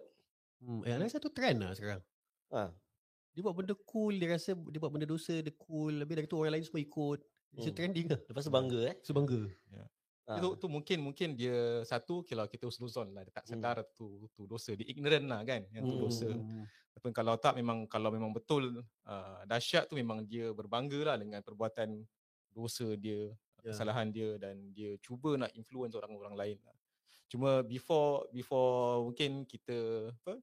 Hmm, 0.62 0.86
eh, 0.86 0.94
rasa 0.94 1.18
tu 1.18 1.34
trend 1.34 1.66
lah 1.66 1.74
sekarang. 1.74 2.06
Ha. 2.54 2.85
Dia 3.36 3.44
buat 3.44 3.56
benda 3.60 3.75
cool, 3.84 4.15
dia 4.15 4.32
rasa 4.32 4.56
dia 4.56 4.80
buat 4.80 4.92
benda 4.96 5.04
dosa, 5.04 5.36
dia 5.44 5.51
cool. 5.60 5.92
Lebih 5.92 6.24
dari 6.24 6.27
tu 6.32 6.39
orang 6.39 6.56
lain 6.56 6.63
semua 6.63 6.80
ikut. 6.80 7.20
Dia 7.51 7.68
hmm. 7.68 7.75
trending 7.75 8.08
lah. 8.08 8.20
Lepas 8.32 8.44
tu 8.48 8.54
bangga 8.56 8.80
eh. 8.88 8.96
So 9.04 9.12
bangga. 9.12 9.51
Yeah. 9.75 9.88
Ha. 10.25 10.42
Itu 10.42 10.58
tu 10.58 10.65
mungkin 10.65 11.06
mungkin 11.06 11.38
dia 11.38 11.86
satu 11.86 12.25
kalau 12.25 12.50
kita 12.50 12.65
usul 12.65 12.89
lah 13.13 13.22
dia 13.22 13.30
tak 13.30 13.46
sedar 13.46 13.77
hmm. 13.77 13.94
tu 13.94 14.25
tu 14.34 14.50
dosa, 14.50 14.74
dia 14.74 14.88
ignorant 14.89 15.30
lah 15.30 15.46
kan 15.46 15.62
yang 15.70 15.86
tu 15.86 15.94
hmm. 15.94 16.01
dosa. 16.01 16.30
Tapi 16.98 17.08
kalau 17.13 17.38
tak 17.38 17.54
memang 17.60 17.86
kalau 17.86 18.10
memang 18.10 18.34
betul 18.34 18.82
uh, 19.06 19.42
dahsyat 19.46 19.86
tu 19.86 19.94
memang 19.94 20.25
dia 20.25 20.50
berbangga 20.50 21.13
lah 21.13 21.15
dengan 21.22 21.46
perbuatan 21.46 22.01
dosa 22.56 22.98
dia, 22.98 23.30
yeah. 23.62 23.70
kesalahan 23.70 24.10
dia 24.10 24.39
dan 24.42 24.74
dia 24.74 24.98
cuba 24.98 25.38
nak 25.38 25.54
influence 25.54 25.94
orang-orang 25.94 26.34
lain 26.34 26.58
lah. 26.65 26.74
Cuma 27.30 27.62
before 27.62 28.25
before 28.34 29.06
mungkin 29.06 29.46
kita 29.46 30.10
apa 30.10 30.42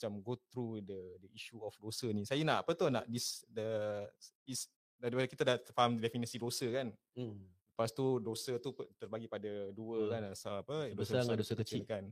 macam 0.00 0.24
go 0.24 0.32
through 0.48 0.80
the 0.80 1.20
the 1.20 1.28
issue 1.36 1.60
of 1.60 1.76
dosa 1.76 2.08
ni. 2.08 2.24
Saya 2.24 2.40
nak 2.40 2.64
apa 2.64 2.72
tu 2.72 2.88
nak 2.88 3.04
this 3.04 3.44
the 3.52 4.08
is 4.48 4.64
daripada 4.96 5.28
kita 5.28 5.42
dah 5.44 5.56
faham 5.76 6.00
definisi 6.00 6.40
dosa 6.40 6.64
kan. 6.72 6.88
Hmm. 7.12 7.36
Lepas 7.76 7.92
tu 7.92 8.16
dosa 8.16 8.56
tu 8.56 8.72
terbagi 8.96 9.28
pada 9.28 9.68
dua 9.76 10.08
hmm. 10.08 10.08
kan 10.08 10.22
asal 10.32 10.64
apa 10.64 10.88
dosa 10.96 11.20
besar 11.20 11.36
dosa, 11.36 11.52
dosa 11.52 11.52
kecil 11.60 11.84
kan. 11.84 12.08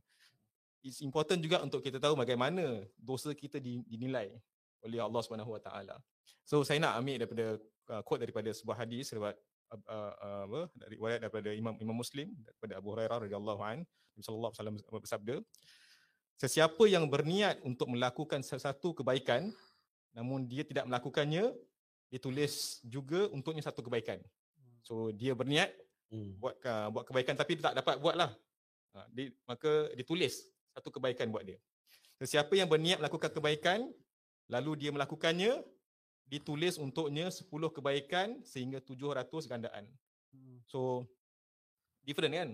It's 0.85 1.01
important 1.01 1.41
juga 1.41 1.65
untuk 1.65 1.81
kita 1.81 1.97
tahu 1.97 2.13
bagaimana 2.13 2.85
dosa 3.01 3.33
kita 3.33 3.57
dinilai 3.57 4.37
oleh 4.85 5.01
Allah 5.01 5.21
Subhanahu 5.25 5.57
Wa 5.57 5.63
Taala. 5.65 5.97
So 6.45 6.61
saya 6.69 6.77
nak 6.85 7.01
ambil 7.01 7.25
daripada 7.25 7.57
uh, 7.89 8.03
quote 8.05 8.21
daripada 8.21 8.53
sebuah 8.53 8.85
hadis 8.85 9.09
riwayat 9.17 9.41
uh, 9.73 9.81
uh, 9.89 10.43
apa 10.45 10.61
dari 10.77 10.95
riwayat 11.01 11.21
daripada 11.25 11.51
Imam 11.57 11.75
Imam 11.81 11.97
Muslim 11.97 12.37
daripada 12.45 12.77
Abu 12.77 12.93
Hurairah 12.93 13.19
radhiyallahu 13.25 13.61
an 13.65 13.79
Nabi 13.85 14.23
sallallahu 14.25 14.51
alaihi 14.53 14.61
wasallam 14.61 14.77
bersabda 15.03 15.35
Sesiapa 16.39 16.87
yang 16.87 17.11
berniat 17.11 17.59
untuk 17.67 17.91
melakukan 17.91 18.47
sesuatu 18.47 18.95
kebaikan 18.95 19.51
namun 20.15 20.47
dia 20.47 20.63
tidak 20.63 20.87
melakukannya 20.87 21.51
ditulis 22.11 22.79
juga 22.87 23.27
untuknya 23.35 23.63
satu 23.63 23.83
kebaikan. 23.83 24.23
So 24.87 25.11
dia 25.11 25.35
berniat 25.35 25.75
hmm. 26.15 26.39
buat 26.39 26.55
uh, 26.63 26.89
buat 26.95 27.05
kebaikan 27.11 27.35
tapi 27.35 27.59
dia 27.59 27.71
tak 27.71 27.77
dapat 27.83 27.99
buatlah. 27.99 28.31
Uh, 28.95 29.07
dia, 29.11 29.35
maka 29.51 29.91
ditulis 29.99 30.47
satu 30.73 30.95
kebaikan 30.95 31.27
buat 31.29 31.43
dia. 31.43 31.59
Sesiapa 32.23 32.55
yang 32.55 32.71
berniat 32.71 33.03
melakukan 33.03 33.35
kebaikan 33.35 33.91
lalu 34.47 34.87
dia 34.87 34.91
melakukannya 34.95 35.61
ditulis 36.29 36.77
untuknya 36.77 37.33
10 37.33 37.49
kebaikan 37.51 38.41
sehingga 38.45 38.79
700 38.79 39.27
gandaan. 39.49 39.85
Hmm. 40.31 40.63
So 40.71 41.03
different 42.07 42.33
kan? 42.33 42.51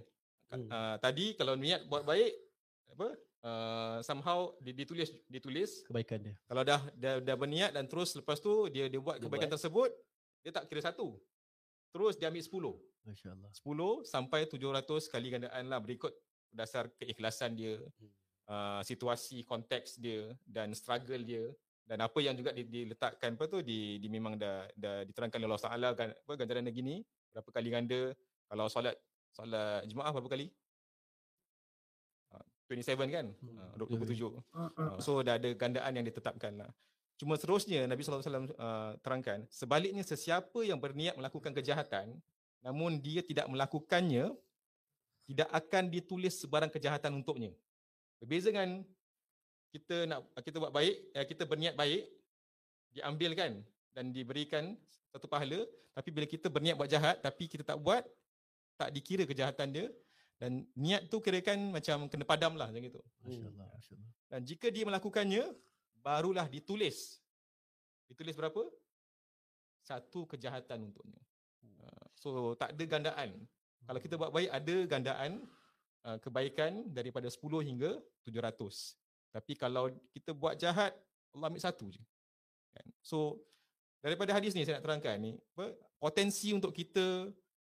Hmm. 0.57 0.69
Uh, 0.73 0.97
tadi 1.05 1.37
kalau 1.37 1.55
niat 1.55 1.85
buat 1.85 2.03
baik 2.07 2.33
apa? 2.97 3.09
Uh, 3.45 4.01
somehow 4.01 4.57
ditulis 4.65 5.13
ditulis 5.29 5.85
kebaikan 5.85 6.17
dia. 6.17 6.35
Kalau 6.49 6.65
dah 6.65 6.81
dah, 6.97 7.21
dah 7.21 7.37
berniat 7.37 7.77
dan 7.77 7.85
terus 7.85 8.17
lepas 8.17 8.41
tu 8.41 8.73
dia 8.73 8.89
dia 8.89 8.97
buat 8.97 9.21
dia 9.21 9.29
kebaikan 9.29 9.53
buat. 9.53 9.61
tersebut, 9.61 9.91
dia 10.41 10.51
tak 10.57 10.65
kira 10.65 10.81
satu. 10.81 11.21
Terus 11.93 12.17
dia 12.17 12.33
ambil 12.33 12.41
10. 12.41 13.05
Masya-Allah. 13.05 13.51
10 13.53 14.09
sampai 14.09 14.41
700 14.49 15.13
kali 15.13 15.29
gandaan 15.29 15.65
lah 15.69 15.77
berikut 15.77 16.17
dasar 16.49 16.89
keikhlasan 16.97 17.53
dia. 17.53 17.77
Hmm. 18.01 18.13
Uh, 18.45 18.81
situasi 18.85 19.45
konteks 19.45 20.01
dia 20.01 20.33
dan 20.45 20.73
struggle 20.73 21.21
dia 21.21 21.49
dan 21.85 22.01
apa 22.01 22.19
yang 22.25 22.33
juga 22.33 22.57
diletakkan 22.57 23.37
apa 23.37 23.45
tu 23.45 23.61
di, 23.61 24.01
di 24.01 24.09
memang 24.09 24.41
dah 24.41 24.65
dah 24.73 25.05
diterangkan 25.05 25.37
oleh 25.37 25.49
Allah 25.53 25.65
Taala 25.65 25.89
kan 25.93 26.09
apa 26.13 26.33
ganjaran 26.41 26.69
gini 26.73 27.05
berapa 27.33 27.49
kali 27.53 27.69
ganda 27.69 28.01
kalau 28.49 28.67
solat 28.73 28.97
solat 29.37 29.85
jemaah 29.85 30.13
berapa 30.13 30.29
kali 30.33 30.49
27 32.69 32.97
ah, 32.97 33.09
kan 33.11 33.27
hmm. 33.29 33.77
27 33.77 34.25
uh, 34.25 34.33
uh, 34.57 34.97
so 35.01 35.21
dah 35.21 35.37
ada 35.37 35.53
gandaan 35.53 35.93
yang 36.01 36.07
ditetapkan 36.07 36.53
lah. 36.57 36.71
Cuma 37.15 37.39
seterusnya 37.39 37.87
Nabi 37.87 38.03
wasallam 38.03 38.51
uh, 38.59 38.99
terangkan 39.05 39.47
sebaliknya 39.53 40.03
sesiapa 40.03 40.67
yang 40.67 40.81
berniat 40.83 41.15
melakukan 41.15 41.55
kejahatan 41.55 42.19
namun 42.65 42.97
dia 42.99 43.21
tidak 43.21 43.47
melakukannya 43.47 44.33
tidak 45.25 45.49
akan 45.53 45.89
ditulis 45.89 46.37
sebarang 46.41 46.69
kejahatan 46.69 47.17
untuknya. 47.17 47.53
Berbeza 48.21 48.53
dengan 48.53 48.85
kita 49.73 50.07
nak 50.07 50.21
kita 50.45 50.57
buat 50.61 50.73
baik, 50.73 50.95
eh, 51.17 51.27
kita 51.27 51.49
berniat 51.49 51.75
baik, 51.75 52.07
diambilkan 52.95 53.65
dan 53.97 54.13
diberikan 54.13 54.77
satu 55.11 55.27
pahala, 55.27 55.65
tapi 55.97 56.09
bila 56.13 56.27
kita 56.29 56.47
berniat 56.53 56.77
buat 56.77 56.91
jahat 56.91 57.19
tapi 57.25 57.49
kita 57.49 57.65
tak 57.65 57.81
buat, 57.81 58.05
tak 58.77 58.89
dikira 58.93 59.25
kejahatan 59.25 59.69
dia 59.73 59.87
dan 60.39 60.67
niat 60.75 61.07
tu 61.07 61.23
kirakan 61.23 61.71
macam 61.71 62.11
kena 62.11 62.25
padam 62.27 62.59
lah 62.59 62.69
macam 62.69 62.85
itu. 62.85 63.01
Masya-Allah. 63.23 63.69
Dan 64.29 64.41
jika 64.43 64.67
dia 64.69 64.83
melakukannya, 64.83 65.55
barulah 66.03 66.51
ditulis. 66.51 67.23
Ditulis 68.11 68.35
berapa? 68.35 68.67
Satu 69.87 70.27
kejahatan 70.27 70.91
untuknya. 70.91 71.21
Uh, 71.63 72.05
so 72.19 72.31
tak 72.59 72.75
ada 72.75 72.85
gandaan. 72.85 73.31
Kalau 73.85 74.01
kita 74.01 74.15
buat 74.17 74.33
baik 74.33 74.51
ada 74.51 74.77
gandaan 74.91 75.31
uh, 76.05 76.19
kebaikan 76.21 76.89
daripada 76.91 77.31
10 77.31 77.41
hingga 77.63 78.01
700. 78.27 78.99
Tapi 79.35 79.53
kalau 79.59 79.91
kita 80.15 80.31
buat 80.31 80.55
jahat, 80.55 80.95
Allah 81.35 81.47
ambil 81.51 81.63
satu 81.63 81.91
je. 81.91 82.03
Kan? 82.71 82.87
So, 83.03 83.43
daripada 83.99 84.31
hadis 84.31 84.55
ni 84.55 84.63
saya 84.63 84.79
nak 84.79 84.87
terangkan 84.87 85.17
ni, 85.19 85.35
apa, 85.55 85.75
potensi 85.99 86.55
untuk 86.55 86.71
kita 86.71 87.29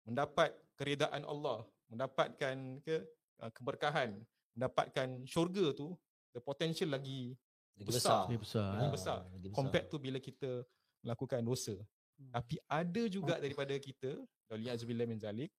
mendapat 0.04 0.52
keredaan 0.76 1.24
Allah, 1.24 1.64
mendapatkan 1.96 2.56
ke, 2.84 2.96
uh, 3.40 3.52
keberkahan, 3.56 4.20
mendapatkan 4.54 5.24
syurga 5.24 5.72
tu, 5.72 5.96
the 6.36 6.44
potential 6.44 6.92
lagi, 6.92 7.34
lagi 7.80 7.92
besar. 7.92 8.28
Lagi 8.28 8.40
besar. 8.40 8.70
Lagi 8.76 8.92
besar. 8.92 9.18
Ha, 9.24 9.28
lagi 9.32 9.48
besar. 9.48 9.56
Compared 9.56 9.86
tu 9.88 9.98
bila 9.98 10.20
kita 10.20 10.64
melakukan 11.00 11.42
dosa. 11.42 11.76
Hmm. 12.20 12.32
Tapi 12.32 12.56
ada 12.68 13.04
juga 13.08 13.36
daripada 13.40 13.76
kita, 13.80 14.20
Waliyahzubillah 14.52 15.08
min 15.08 15.20
zalik, 15.20 15.52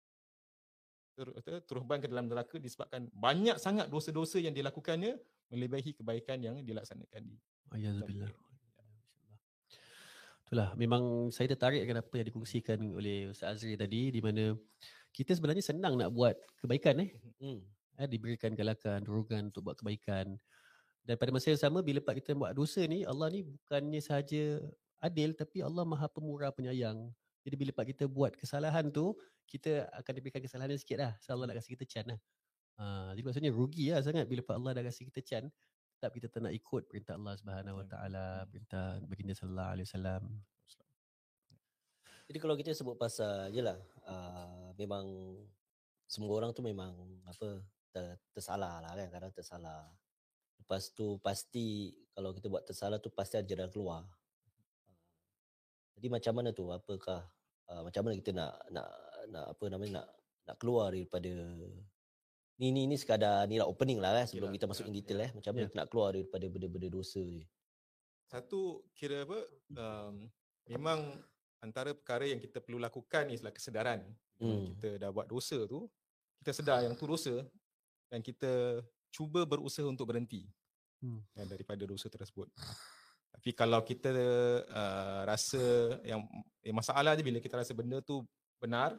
ter, 1.16 1.28
ter, 1.40 1.57
terusban 1.64 1.99
ke 1.99 2.07
dalam 2.12 2.28
neraka 2.28 2.61
disebabkan 2.61 3.09
banyak 3.16 3.57
sangat 3.57 3.88
dosa-dosa 3.88 4.37
yang 4.37 4.52
dilakukannya 4.52 5.16
melebihi 5.49 5.97
kebaikan 5.97 6.38
yang 6.45 6.61
dilaksanakan 6.61 7.25
di 7.25 7.37
Ayazubillah. 7.73 8.31
Itulah 10.47 10.78
memang 10.78 11.35
saya 11.35 11.50
tertarik 11.50 11.83
dengan 11.83 12.07
apa 12.07 12.14
yang 12.14 12.26
dikongsikan 12.31 12.78
oleh 12.95 13.35
Ustaz 13.35 13.59
Azri 13.59 13.75
tadi 13.75 14.14
di 14.14 14.21
mana 14.23 14.55
kita 15.16 15.32
sebenarnya 15.32 15.64
senang 15.64 15.96
nak 15.96 16.12
buat 16.12 16.37
kebaikan 16.61 17.00
eh. 17.00 17.11
Hmm. 17.40 17.64
eh 17.96 18.04
diberikan 18.04 18.52
galakan, 18.52 19.00
dorongan 19.00 19.49
untuk 19.49 19.73
buat 19.73 19.76
kebaikan. 19.80 20.37
Dan 21.00 21.14
pada 21.16 21.32
masa 21.32 21.56
yang 21.56 21.62
sama 21.62 21.80
bila 21.80 22.04
pak 22.04 22.20
kita 22.20 22.37
buat 22.37 22.52
dosa 22.52 22.85
ni 22.85 23.08
Allah 23.08 23.32
ni 23.32 23.40
bukannya 23.46 24.02
sahaja 24.04 24.61
adil 25.00 25.32
tapi 25.32 25.64
Allah 25.64 25.88
Maha 25.88 26.04
Pemurah 26.12 26.52
Penyayang. 26.52 27.08
Jadi 27.49 27.54
bila 27.56 27.73
pak 27.73 27.96
kita 27.96 28.04
buat 28.04 28.37
kesalahan 28.37 28.92
tu 28.92 29.16
kita 29.49 29.88
akan 30.04 30.12
diberikan 30.12 30.42
kesalahan 30.44 30.76
yang 30.76 30.82
sikit 30.82 30.99
lah. 31.00 31.12
So 31.25 31.32
Allah 31.32 31.49
nak 31.49 31.64
kasi 31.64 31.73
kita 31.73 31.88
can 31.88 32.12
lah. 32.12 32.20
Ha, 32.76 32.85
jadi 33.16 33.25
maksudnya 33.25 33.50
rugi 33.54 33.88
lah 33.88 34.04
sangat 34.04 34.28
bila 34.28 34.44
pak 34.44 34.52
Allah 34.61 34.76
dah 34.76 34.85
kasi 34.85 35.08
kita 35.08 35.25
can 35.25 35.49
tetap 35.96 36.12
kita 36.12 36.28
tak 36.28 36.44
nak 36.44 36.52
ikut 36.52 36.82
perintah 36.92 37.16
Allah 37.16 37.35
Subhanahu 37.40 37.80
Wa 37.80 37.87
Taala, 37.88 38.26
perintah 38.52 39.00
baginda 39.08 39.32
sallallahu 39.32 39.73
alaihi 39.73 39.87
wasallam. 39.88 40.23
Jadi 42.26 42.38
kalau 42.42 42.54
kita 42.58 42.75
sebut 42.75 42.99
pasal 42.99 43.54
jelah 43.54 43.78
uh, 44.11 44.65
memang 44.76 45.04
semua 46.06 46.33
orang 46.38 46.54
tu 46.54 46.62
memang 46.62 46.95
apa 47.26 47.61
ter, 47.90 48.04
tersalah 48.30 48.78
lah 48.85 48.92
kan 48.95 49.09
kadang 49.11 49.33
tersalah. 49.35 49.90
Lepas 50.56 50.95
tu 50.95 51.18
pasti 51.21 51.95
kalau 52.14 52.30
kita 52.33 52.47
buat 52.49 52.64
tersalah 52.64 53.02
tu 53.02 53.11
pasti 53.11 53.37
ada 53.40 53.47
jalan 53.47 53.68
keluar. 53.68 54.02
Jadi 55.97 56.09
macam 56.12 56.33
mana 56.37 56.52
tu 56.52 56.68
apakah 56.68 57.25
uh, 57.73 57.83
macam 57.83 58.00
mana 58.06 58.14
kita 58.21 58.30
nak 58.37 58.52
nak 58.68 58.88
nak 59.33 59.45
apa 59.56 59.64
namanya 59.73 59.92
nak 60.02 60.09
nak 60.47 60.56
keluar 60.62 60.95
daripada 60.95 61.33
ni 62.56 62.73
ni 62.73 62.88
ni 62.88 62.97
sekadar 62.97 63.45
ni 63.50 63.61
lah 63.61 63.68
opening 63.68 64.00
lah 64.00 64.23
kan 64.23 64.25
sebelum 64.30 64.49
Yalah, 64.49 64.56
kita 64.56 64.66
masuk 64.71 64.85
in 64.88 64.95
ya, 64.95 64.97
detail 65.02 65.21
eh 65.28 65.30
macam 65.37 65.50
mana 65.52 65.61
Ya. 65.61 65.66
kita 65.68 65.78
nak 65.83 65.88
keluar 65.92 66.09
daripada 66.14 66.47
benda-benda 66.49 66.88
dosa 66.88 67.21
ni. 67.21 67.45
Satu 68.26 68.83
kira 68.97 69.28
apa 69.28 69.38
um, 69.76 70.14
memang 70.66 71.00
antara 71.61 71.92
perkara 71.92 72.25
yang 72.26 72.40
kita 72.40 72.59
perlu 72.64 72.80
lakukan 72.80 73.28
ialah 73.28 73.52
kesedaran. 73.52 74.00
Hmm. 74.37 74.73
Kita 74.76 74.88
dah 75.00 75.11
buat 75.12 75.26
dosa 75.28 75.64
tu, 75.64 75.88
kita 76.43 76.50
sedar 76.52 76.85
yang 76.85 76.95
tu 76.95 77.09
dosa 77.09 77.45
dan 78.12 78.21
kita 78.21 78.85
cuba 79.11 79.49
berusaha 79.49 79.87
untuk 79.88 80.09
berhenti 80.12 80.45
Hmm. 81.05 81.21
ya, 81.37 81.45
daripada 81.45 81.85
dosa 81.85 82.09
tersebut. 82.09 82.49
Tapi 83.37 83.52
kalau 83.52 83.85
kita 83.85 84.09
uh, 84.64 85.28
rasa 85.28 85.61
yang 86.09 86.25
eh, 86.64 86.73
masalah 86.73 87.12
je 87.12 87.23
bila 87.23 87.37
kita 87.37 87.61
rasa 87.61 87.76
benda 87.76 88.00
tu 88.00 88.25
benar, 88.57 88.97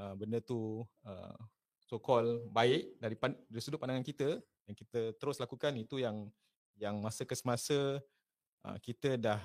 uh, 0.00 0.14
benda 0.16 0.40
tu 0.40 0.80
uh, 1.04 1.36
so 1.84 2.00
called 2.00 2.48
baik 2.48 2.96
dari, 2.96 3.12
pan, 3.12 3.36
dari 3.44 3.60
sudut 3.60 3.76
pandangan 3.76 4.00
kita 4.00 4.40
yang 4.64 4.76
kita 4.78 5.12
terus 5.20 5.36
lakukan 5.36 5.76
itu 5.76 6.00
yang 6.00 6.32
yang 6.80 6.96
masa 7.04 7.28
ke 7.28 7.36
semasa 7.36 8.00
uh, 8.64 8.78
kita 8.80 9.20
dah 9.20 9.40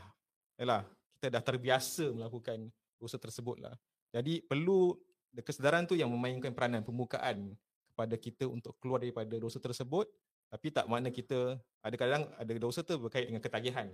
yalah 0.56 0.88
kita 1.20 1.28
dah 1.28 1.44
terbiasa 1.44 2.16
melakukan 2.16 2.72
dosa 2.96 3.20
tersebut 3.20 3.60
lah. 3.60 3.76
Jadi 4.12 4.42
perlu 4.44 4.96
kesedaran 5.44 5.86
tu 5.86 5.94
yang 5.94 6.10
memainkan 6.10 6.56
peranan 6.56 6.82
pembukaan 6.82 7.54
kepada 7.94 8.16
kita 8.18 8.46
untuk 8.50 8.78
keluar 8.82 9.02
daripada 9.02 9.34
dosa 9.38 9.58
tersebut 9.58 10.10
tapi 10.48 10.72
tak 10.72 10.88
makna 10.88 11.12
kita 11.12 11.60
ada 11.84 11.96
kadang 12.00 12.24
ada 12.40 12.52
dosa 12.56 12.80
tu 12.82 12.96
berkait 12.98 13.28
dengan 13.28 13.44
ketagihan 13.44 13.92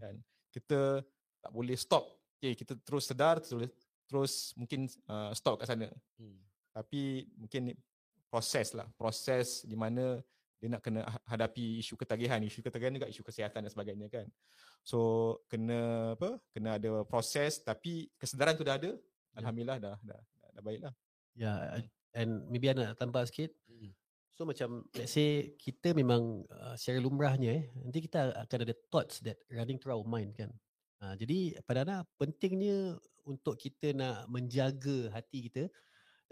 kan. 0.00 0.14
Kita 0.52 1.04
tak 1.42 1.52
boleh 1.52 1.76
stop. 1.76 2.08
Okay, 2.40 2.58
kita 2.58 2.74
terus 2.82 3.06
sedar 3.06 3.38
terus 3.38 3.70
terus 4.08 4.32
mungkin 4.58 4.88
uh, 5.06 5.30
stop 5.36 5.60
kat 5.62 5.68
sana. 5.70 5.88
Hmm. 6.18 6.38
tapi 6.72 7.28
mungkin 7.36 7.76
proses 8.32 8.72
lah 8.72 8.88
proses 8.96 9.60
di 9.68 9.76
mana 9.76 10.24
dia 10.56 10.72
nak 10.72 10.80
kena 10.80 11.04
ha- 11.04 11.24
hadapi 11.36 11.84
isu 11.84 12.00
ketagihan 12.00 12.40
isu 12.40 12.64
ketagihan 12.64 12.96
juga 12.96 13.10
isu 13.12 13.20
kesihatan 13.20 13.60
dan 13.66 13.70
sebagainya 13.70 14.08
kan. 14.08 14.26
So 14.80 15.42
kena 15.52 16.12
apa 16.16 16.40
kena 16.54 16.80
ada 16.80 17.04
proses 17.04 17.60
tapi 17.60 18.08
kesedaran 18.16 18.56
tu 18.56 18.64
dah 18.64 18.80
ada 18.80 18.96
alhamdulillah 19.38 19.78
dah 19.80 19.96
dah 20.04 20.20
dah, 20.20 20.48
dah 20.56 20.62
baiklah 20.64 20.94
Ya, 21.32 21.80
and 22.12 22.44
maybe 22.52 22.68
I 22.68 22.76
nak 22.76 23.00
tambah 23.00 23.24
sikit. 23.24 23.56
Hmm. 23.68 23.92
So 24.32 24.48
macam 24.48 24.88
let's 24.96 25.12
say 25.12 25.56
kita 25.60 25.92
memang 25.92 26.44
uh, 26.48 26.74
secara 26.76 27.04
lumrahnya 27.04 27.52
eh 27.52 27.64
nanti 27.84 28.00
kita 28.04 28.32
akan 28.48 28.58
ada 28.64 28.74
thoughts 28.88 29.20
that 29.24 29.36
running 29.52 29.76
through 29.76 29.96
our 29.96 30.04
mind 30.04 30.32
kan. 30.36 30.48
Uh, 31.00 31.12
jadi 31.16 31.60
pada 31.68 31.84
Ana 31.84 32.04
pentingnya 32.16 32.96
untuk 33.28 33.60
kita 33.60 33.92
nak 33.92 34.28
menjaga 34.32 35.12
hati 35.12 35.52
kita 35.52 35.68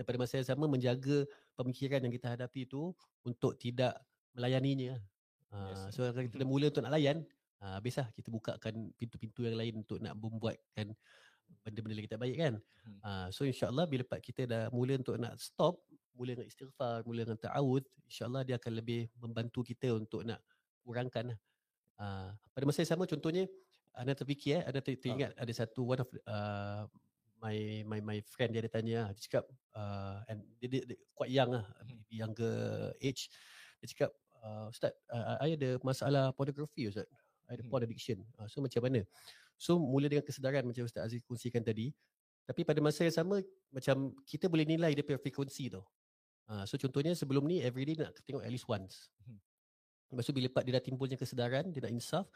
dan 0.00 0.02
pada 0.04 0.16
masa 0.16 0.40
yang 0.40 0.48
sama 0.48 0.64
menjaga 0.64 1.28
pemikiran 1.60 2.00
yang 2.00 2.12
kita 2.12 2.32
hadapi 2.32 2.64
itu 2.64 2.92
untuk 3.24 3.56
tidak 3.60 4.00
melayaninya. 4.32 4.96
Uh, 5.50 5.74
Yes. 5.90 5.98
so 5.98 6.06
kalau 6.06 6.24
kita 6.24 6.40
dah 6.40 6.48
mula 6.48 6.70
untuk 6.70 6.86
nak 6.86 6.94
layan, 6.94 7.26
uh, 7.60 7.76
habislah 7.76 8.08
kita 8.16 8.32
bukakan 8.32 8.94
pintu-pintu 8.96 9.44
yang 9.44 9.60
lain 9.60 9.82
untuk 9.84 10.00
nak 10.00 10.16
membuatkan 10.16 10.94
benda-benda 11.64 11.94
yang 11.98 12.06
kita 12.06 12.18
baik 12.18 12.36
kan. 12.38 12.54
Hmm. 12.86 12.98
Uh, 13.04 13.26
so 13.34 13.44
insyaAllah 13.44 13.84
bila 13.86 14.02
part 14.06 14.22
kita 14.22 14.46
dah 14.48 14.62
mula 14.72 14.96
untuk 14.98 15.16
nak 15.20 15.36
stop, 15.36 15.82
mula 16.14 16.36
dengan 16.36 16.48
istighfar, 16.48 17.04
mula 17.08 17.24
dengan 17.24 17.40
ta'awud, 17.40 17.82
insyaAllah 18.08 18.42
dia 18.44 18.56
akan 18.60 18.72
lebih 18.76 19.08
membantu 19.16 19.64
kita 19.64 19.94
untuk 19.94 20.24
nak 20.26 20.40
kurangkan. 20.84 21.36
Uh, 22.00 22.32
pada 22.56 22.64
masa 22.64 22.82
yang 22.84 22.92
sama 22.96 23.04
contohnya, 23.04 23.44
anda 23.92 24.16
terfikir 24.16 24.60
eh, 24.60 24.62
anda 24.64 24.80
ter- 24.80 24.96
teringat 24.96 25.34
ada 25.36 25.52
satu 25.52 25.82
one 25.82 26.00
of 26.00 26.08
uh, 26.24 26.86
my 27.40 27.82
my 27.88 27.98
my 28.04 28.18
friend 28.28 28.52
dia 28.52 28.60
ada 28.64 28.70
tanya, 28.72 29.08
ah, 29.08 29.10
dia 29.16 29.22
cakap 29.24 29.44
uh, 29.74 30.20
and 30.28 30.44
dia, 30.60 30.68
dia, 30.68 30.80
dia 30.84 30.96
quite 31.16 31.32
young 31.32 31.50
lah, 31.56 31.64
Mhm. 31.84 32.00
younger 32.08 32.56
age. 33.00 33.32
Dia 33.80 33.86
cakap, 33.88 34.10
uh, 34.44 34.68
Ustaz, 34.68 34.92
uh, 35.08 35.40
I 35.40 35.56
ada 35.56 35.80
masalah 35.80 36.36
pornography 36.36 36.92
Ustaz. 36.92 37.08
I 37.48 37.56
ada 37.56 37.64
Mhm. 37.64 37.70
porn 37.72 37.82
addiction. 37.84 38.18
Uh, 38.36 38.46
so 38.46 38.60
macam 38.60 38.84
mana? 38.84 39.02
So 39.60 39.76
mula 39.76 40.08
dengan 40.08 40.24
kesedaran 40.24 40.64
macam 40.64 40.88
Ustaz 40.88 41.12
Aziz 41.12 41.20
kongsikan 41.28 41.60
tadi. 41.60 41.92
Tapi 42.48 42.64
pada 42.64 42.80
masa 42.80 43.04
yang 43.04 43.12
sama 43.12 43.44
macam 43.68 44.16
kita 44.24 44.48
boleh 44.48 44.64
nilai 44.64 44.96
dia 44.96 45.04
punya 45.04 45.20
frekuensi 45.20 45.68
tau. 45.68 45.84
Uh, 46.48 46.64
so 46.64 46.80
contohnya 46.80 47.12
sebelum 47.12 47.44
ni 47.44 47.60
everyday 47.60 47.94
nak 47.94 48.16
tengok 48.24 48.40
at 48.40 48.48
least 48.50 48.64
once. 48.64 49.12
Mhm. 49.22 49.38
Lepas 50.10 50.24
tu 50.26 50.34
bila 50.34 50.48
part 50.50 50.64
dia 50.66 50.74
dah 50.74 50.82
timbulnya 50.82 51.14
kesedaran, 51.14 51.70
dia 51.70 51.86
nak 51.86 51.92
insaf, 51.94 52.26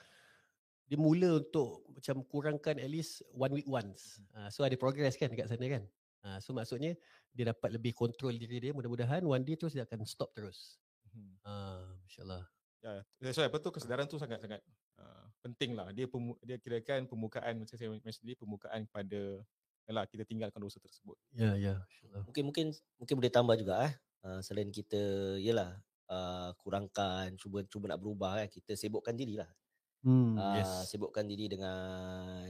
dia 0.87 1.01
mula 1.01 1.43
untuk 1.43 1.83
macam 1.91 2.23
kurangkan 2.29 2.77
at 2.79 2.87
least 2.87 3.25
one 3.33 3.51
week 3.51 3.67
once. 3.67 4.21
Uh, 4.37 4.47
so 4.53 4.63
ada 4.63 4.77
progress 4.77 5.17
kan 5.19 5.33
dekat 5.33 5.49
sana 5.49 5.67
kan. 5.67 5.83
Uh, 6.23 6.39
so 6.39 6.53
maksudnya 6.55 6.95
dia 7.35 7.51
dapat 7.51 7.75
lebih 7.75 7.97
kontrol 7.97 8.37
diri 8.37 8.63
dia 8.63 8.71
mudah-mudahan 8.71 9.25
one 9.25 9.43
day 9.43 9.59
terus 9.59 9.75
dia 9.75 9.83
akan 9.83 10.07
stop 10.07 10.31
terus. 10.37 10.79
Hmm. 11.11 11.35
Uh, 11.43 11.89
InsyaAllah. 12.07 12.45
Ya, 12.85 13.01
that's 13.17 13.41
why 13.41 13.49
apa 13.49 13.59
tu 13.59 13.73
kesedaran 13.73 14.05
tu 14.05 14.21
sangat-sangat 14.21 14.61
uh, 15.01 15.24
penting 15.44 15.76
lah. 15.76 15.92
Dia 15.92 16.09
pemu, 16.09 16.33
dia 16.40 16.57
kirakan 16.57 17.04
pembukaan 17.04 17.61
macam 17.61 17.76
saya 17.76 17.92
mention 17.92 18.24
tadi 18.24 18.33
pembukaan 18.33 18.88
kepada 18.88 19.44
yalah 19.85 20.04
kita 20.09 20.24
tinggalkan 20.24 20.57
dosa 20.64 20.80
tersebut. 20.80 21.20
Ya, 21.37 21.52
ya. 21.61 21.85
InsyaAllah. 21.85 22.24
Mungkin 22.24 22.42
mungkin 22.48 22.66
mungkin 22.96 23.14
boleh 23.20 23.33
tambah 23.33 23.54
juga 23.61 23.85
eh. 23.85 23.92
Uh, 24.24 24.40
selain 24.40 24.72
kita 24.72 24.96
yalah 25.44 25.76
uh, 26.09 26.57
kurangkan 26.57 27.37
cuba 27.37 27.61
cuba 27.68 27.92
nak 27.92 28.00
berubah 28.00 28.40
kan 28.40 28.48
kita 28.48 28.72
sibukkan 28.72 29.12
dirilah. 29.12 29.50
Hmm, 30.04 30.37
Uh, 30.37 30.61
yes. 30.61 30.88
sibukkan 30.88 31.24
diri 31.28 31.52
dengan 31.52 32.48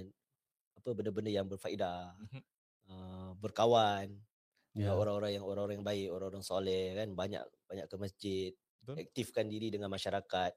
apa 0.78 0.88
benda-benda 0.94 1.30
yang 1.34 1.46
berfaedah. 1.50 2.14
Uh, 2.84 3.34
berkawan 3.42 4.10
dengan 4.74 4.98
orang-orang 4.98 5.38
yang 5.38 5.44
orang-orang 5.46 5.78
yang 5.78 5.86
baik, 5.86 6.08
orang-orang 6.10 6.42
soleh 6.42 6.98
kan 6.98 7.08
banyak 7.14 7.42
banyak 7.70 7.86
ke 7.86 7.96
masjid, 7.96 8.50
Betul? 8.82 8.94
aktifkan 9.06 9.46
diri 9.46 9.70
dengan 9.70 9.86
masyarakat. 9.86 10.52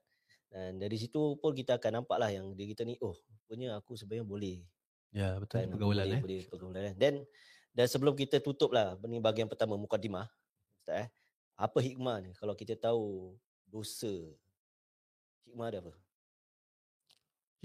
Dan 0.47 0.79
dari 0.79 0.95
situ 0.95 1.35
pun 1.37 1.51
kita 1.51 1.75
akan 1.75 2.01
nampak 2.03 2.17
lah 2.17 2.31
yang 2.31 2.55
diri 2.55 2.71
kita 2.71 2.87
ni 2.87 2.95
oh 3.03 3.13
rupanya 3.13 3.77
aku 3.79 3.99
sebenarnya 3.99 4.25
boleh 4.27 4.57
Ya, 5.15 5.39
betul. 5.39 5.63
kan 5.63 5.71
Pergaulan 5.71 6.03
boleh, 6.03 6.17
eh. 6.19 6.21
boleh 6.21 6.39
pergaulan 6.51 6.81
kan. 6.91 6.95
Dan 6.99 7.13
dan 7.71 7.85
sebelum 7.87 8.13
kita 8.17 8.43
tutup 8.43 8.75
lah 8.75 8.99
ni 9.07 9.23
bahagian 9.23 9.47
pertama 9.47 9.79
mukadimah 9.79 10.27
Ustaz 10.83 11.05
eh. 11.05 11.07
Apa 11.57 11.79
hikmah 11.81 12.21
ni 12.21 12.31
kalau 12.37 12.53
kita 12.53 12.77
tahu 12.77 13.33
dosa? 13.65 14.11
Hikmah 15.47 15.67
dia 15.73 15.79
apa? 15.81 15.93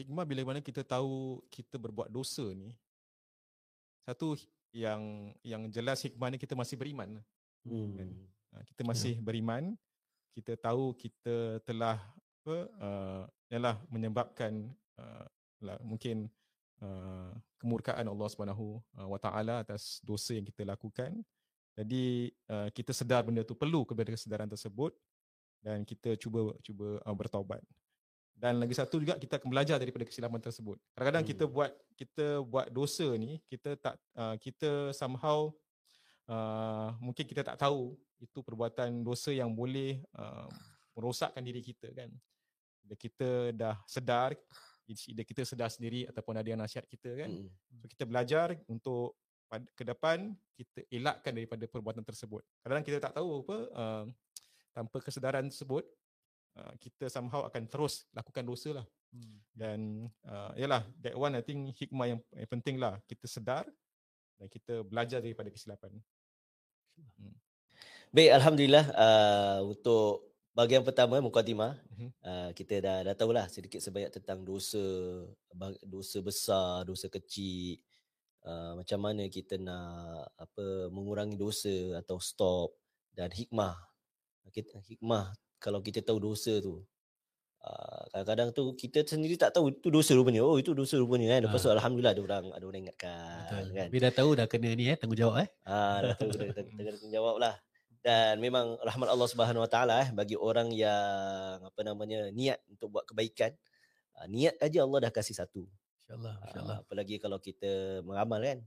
Hikmah 0.01 0.25
bila 0.25 0.41
mana 0.49 0.61
kita 0.65 0.81
tahu 0.81 1.45
kita 1.53 1.77
berbuat 1.77 2.09
dosa 2.09 2.47
ni 2.57 2.73
satu 4.03 4.35
yang 4.73 5.31
yang 5.45 5.69
jelas 5.69 6.03
hikmah 6.03 6.33
ni 6.33 6.39
kita 6.41 6.57
masih 6.57 6.75
beriman. 6.81 7.21
Hmm. 7.69 7.93
Kan? 7.95 8.09
Uh, 8.53 8.63
kita 8.73 8.83
masih 8.83 9.15
beriman, 9.21 9.77
kita 10.33 10.57
tahu 10.57 10.97
kita 10.97 11.61
telah 11.63 12.01
apa 12.43 12.67
uh, 12.83 13.23
ialah 13.55 13.79
menyebabkan 13.87 14.67
uh, 14.99 15.27
lah, 15.63 15.79
mungkin 15.87 16.27
uh, 16.83 17.31
kemurkaan 17.63 18.03
Allah 18.03 18.27
Subhanahu 18.27 18.83
wa 18.99 19.19
taala 19.23 19.63
atas 19.63 20.03
dosa 20.03 20.35
yang 20.35 20.43
kita 20.43 20.67
lakukan. 20.67 21.23
Jadi 21.79 22.35
uh, 22.51 22.67
kita 22.75 22.91
sedar 22.91 23.23
benda 23.23 23.47
tu 23.47 23.55
perlu 23.55 23.87
kepada 23.87 24.11
kesedaran 24.11 24.51
tersebut 24.51 24.91
dan 25.63 25.87
kita 25.87 26.19
cuba 26.19 26.51
cuba 26.67 26.99
uh, 27.07 27.15
bertaubat. 27.15 27.63
dan 28.43 28.59
lagi 28.59 28.75
satu 28.75 28.99
juga 28.99 29.15
kita 29.15 29.39
akan 29.39 29.49
belajar 29.55 29.79
daripada 29.79 30.03
kesilapan 30.03 30.43
tersebut. 30.43 30.75
Kadang-kadang 30.99 31.23
Hmm. 31.23 31.31
kita 31.31 31.45
buat 31.47 31.71
kita 31.95 32.27
buat 32.43 32.67
dosa 32.75 33.07
ni 33.15 33.39
kita 33.47 33.79
tak 33.79 33.95
uh, 34.19 34.35
kita 34.43 34.91
somehow 34.91 35.55
uh, 36.27 36.91
mungkin 36.99 37.23
kita 37.23 37.47
tak 37.47 37.55
tahu 37.55 37.95
itu 38.19 38.43
perbuatan 38.43 39.07
dosa 39.07 39.31
yang 39.31 39.55
boleh 39.55 40.03
uh, 40.19 40.51
merosakkan 40.99 41.39
diri 41.47 41.63
kita 41.63 41.95
kan. 41.95 42.11
Bila 42.93 43.01
kita 43.01 43.57
dah 43.57 43.81
sedar 43.89 44.37
either 44.85 45.25
kita 45.25 45.49
sedar 45.49 45.73
sendiri 45.73 46.05
ataupun 46.05 46.37
ada 46.37 46.45
yang 46.45 46.61
nasihat 46.61 46.85
kita 46.85 47.25
kan. 47.25 47.33
Mm. 47.33 47.49
So 47.81 47.89
kita 47.89 48.05
belajar 48.05 48.53
untuk 48.69 49.17
ke 49.73 49.81
depan 49.81 50.37
kita 50.53 50.85
elakkan 50.93 51.33
daripada 51.33 51.65
perbuatan 51.65 52.05
tersebut. 52.05 52.45
Kadang-kadang 52.61 52.85
kita 52.85 52.99
tak 53.01 53.17
tahu 53.17 53.49
apa 53.49 53.57
uh, 53.73 54.05
tanpa 54.77 55.01
kesedaran 55.01 55.49
tersebut 55.49 55.89
uh, 56.61 56.77
kita 56.77 57.09
somehow 57.09 57.49
akan 57.49 57.65
terus 57.65 58.05
lakukan 58.13 58.45
dosa 58.45 58.85
lah. 58.85 58.87
Hmm. 59.13 59.37
Dan 59.57 59.79
uh, 60.29 60.53
yalah 60.61 60.85
that 61.01 61.17
one 61.17 61.33
I 61.33 61.41
think 61.41 61.73
hikmah 61.73 62.13
yang, 62.13 62.21
yang 62.37 62.51
penting 62.53 62.77
lah 62.77 63.01
kita 63.09 63.25
sedar 63.25 63.65
dan 64.37 64.53
kita 64.53 64.85
belajar 64.85 65.25
daripada 65.25 65.49
kesilapan. 65.49 65.97
Baik, 68.13 68.37
alhamdulillah 68.37 68.87
uh, 68.93 69.61
untuk 69.65 70.32
bahagian 70.53 70.85
pertama 70.85 71.17
mukadimah 71.19 71.77
Mhm. 71.97 72.09
uh, 72.21 72.51
kita 72.53 72.81
dah 72.81 72.99
dah 73.03 73.15
tahulah 73.17 73.49
sedikit 73.49 73.81
sebanyak 73.81 74.13
tentang 74.13 74.45
dosa 74.45 74.81
dosa 75.83 76.19
besar, 76.21 76.85
dosa 76.85 77.09
kecil. 77.09 77.81
Uh, 78.43 78.75
macam 78.75 78.99
mana 78.99 79.31
kita 79.31 79.55
nak 79.55 80.27
apa 80.35 80.91
mengurangi 80.91 81.39
dosa 81.39 81.95
atau 81.97 82.19
stop 82.19 82.75
dan 83.15 83.31
hikmah. 83.31 83.79
Kita 84.51 84.83
hikmah 84.83 85.31
kalau 85.57 85.79
kita 85.79 86.03
tahu 86.03 86.19
dosa 86.19 86.59
tu. 86.59 86.83
Uh, 87.63 88.03
kadang-kadang 88.11 88.51
tu 88.51 88.75
kita 88.75 89.07
sendiri 89.07 89.39
tak 89.39 89.55
tahu 89.55 89.71
itu 89.71 89.87
dosa 89.87 90.19
rupanya. 90.19 90.43
Oh 90.43 90.59
itu 90.59 90.75
dosa 90.75 90.99
rupanya 90.99 91.39
kan. 91.39 91.47
Lepas 91.47 91.63
tu 91.63 91.71
alhamdulillah 91.71 92.11
ada 92.19 92.23
orang 92.27 92.45
ada 92.51 92.65
orang 92.67 92.81
ingatkan 92.83 93.47
Betul. 93.47 93.67
kan. 93.79 93.87
Tapi 93.87 93.99
dah 94.03 94.13
tahu 94.13 94.31
dah 94.35 94.47
kena 94.51 94.69
ni 94.75 94.85
eh 94.91 94.99
tanggungjawab 94.99 95.37
eh. 95.47 95.49
Ah, 95.63 95.99
dah 96.03 96.15
tahu 96.19 96.29
dah 96.35 96.51
tengah 96.59 97.11
jawab 97.15 97.39
lah. 97.39 97.55
Dan 98.03 98.43
memang 98.43 98.75
rahmat 98.83 99.09
Allah 99.09 99.29
Subhanahu 99.31 99.63
Wa 99.63 99.71
Taala 99.71 99.95
eh 100.03 100.11
bagi 100.11 100.35
orang 100.35 100.75
yang 100.75 101.63
apa 101.63 101.81
namanya 101.87 102.35
niat 102.35 102.59
untuk 102.67 102.91
buat 102.91 103.07
kebaikan. 103.07 103.55
Ah, 104.19 104.27
niat 104.27 104.59
aja 104.59 104.83
Allah 104.83 105.07
dah 105.07 105.13
kasih 105.15 105.39
satu. 105.39 105.63
Insyaallah, 106.11 106.35
Ah, 106.35 106.45
insyaallah. 106.51 106.79
apalagi 106.83 107.23
kalau 107.23 107.39
kita 107.39 108.03
beramal 108.03 108.43
kan. 108.43 108.59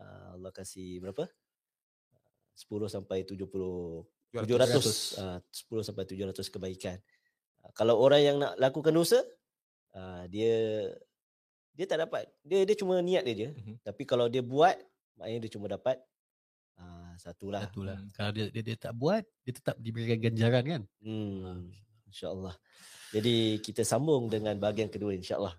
Ah, 0.00 0.32
Allah 0.32 0.48
kasih 0.50 0.96
berapa? 0.98 1.28
10 2.56 2.88
sampai 2.88 3.24
70 3.24 3.46
700 4.32 5.20
ah, 5.20 5.38
10 5.44 5.84
sampai 5.84 6.04
700 6.08 6.40
kebaikan. 6.48 6.96
Ah, 7.60 7.70
kalau 7.76 8.00
orang 8.00 8.20
yang 8.24 8.36
nak 8.40 8.56
lakukan 8.56 8.96
dosa 8.96 9.20
ah, 9.92 10.24
dia 10.24 10.88
dia 11.76 11.84
tak 11.84 12.00
dapat. 12.08 12.32
Dia 12.44 12.64
dia 12.64 12.76
cuma 12.80 12.96
niat 13.00 13.28
dia 13.28 13.34
je. 13.36 13.48
Mhm. 13.52 13.74
Tapi 13.84 14.02
kalau 14.08 14.24
dia 14.32 14.40
buat 14.40 14.76
maknanya 15.20 15.40
dia 15.44 15.52
cuma 15.52 15.68
dapat 15.68 16.00
ah, 17.10 17.18
satulah. 17.18 17.62
Satulah. 17.66 17.98
Hmm. 17.98 18.10
Kalau 18.14 18.30
dia, 18.30 18.46
dia 18.54 18.62
dia 18.62 18.76
tak 18.78 18.94
buat, 18.94 19.22
dia 19.42 19.52
tetap 19.52 19.76
diberikan 19.82 20.18
ganjaran 20.22 20.62
kan. 20.62 20.82
Hmm, 21.02 21.70
insya-Allah. 22.06 22.54
Jadi 23.10 23.58
kita 23.58 23.82
sambung 23.82 24.30
dengan 24.30 24.54
bahagian 24.54 24.86
kedua 24.86 25.10
insya-Allah. 25.18 25.58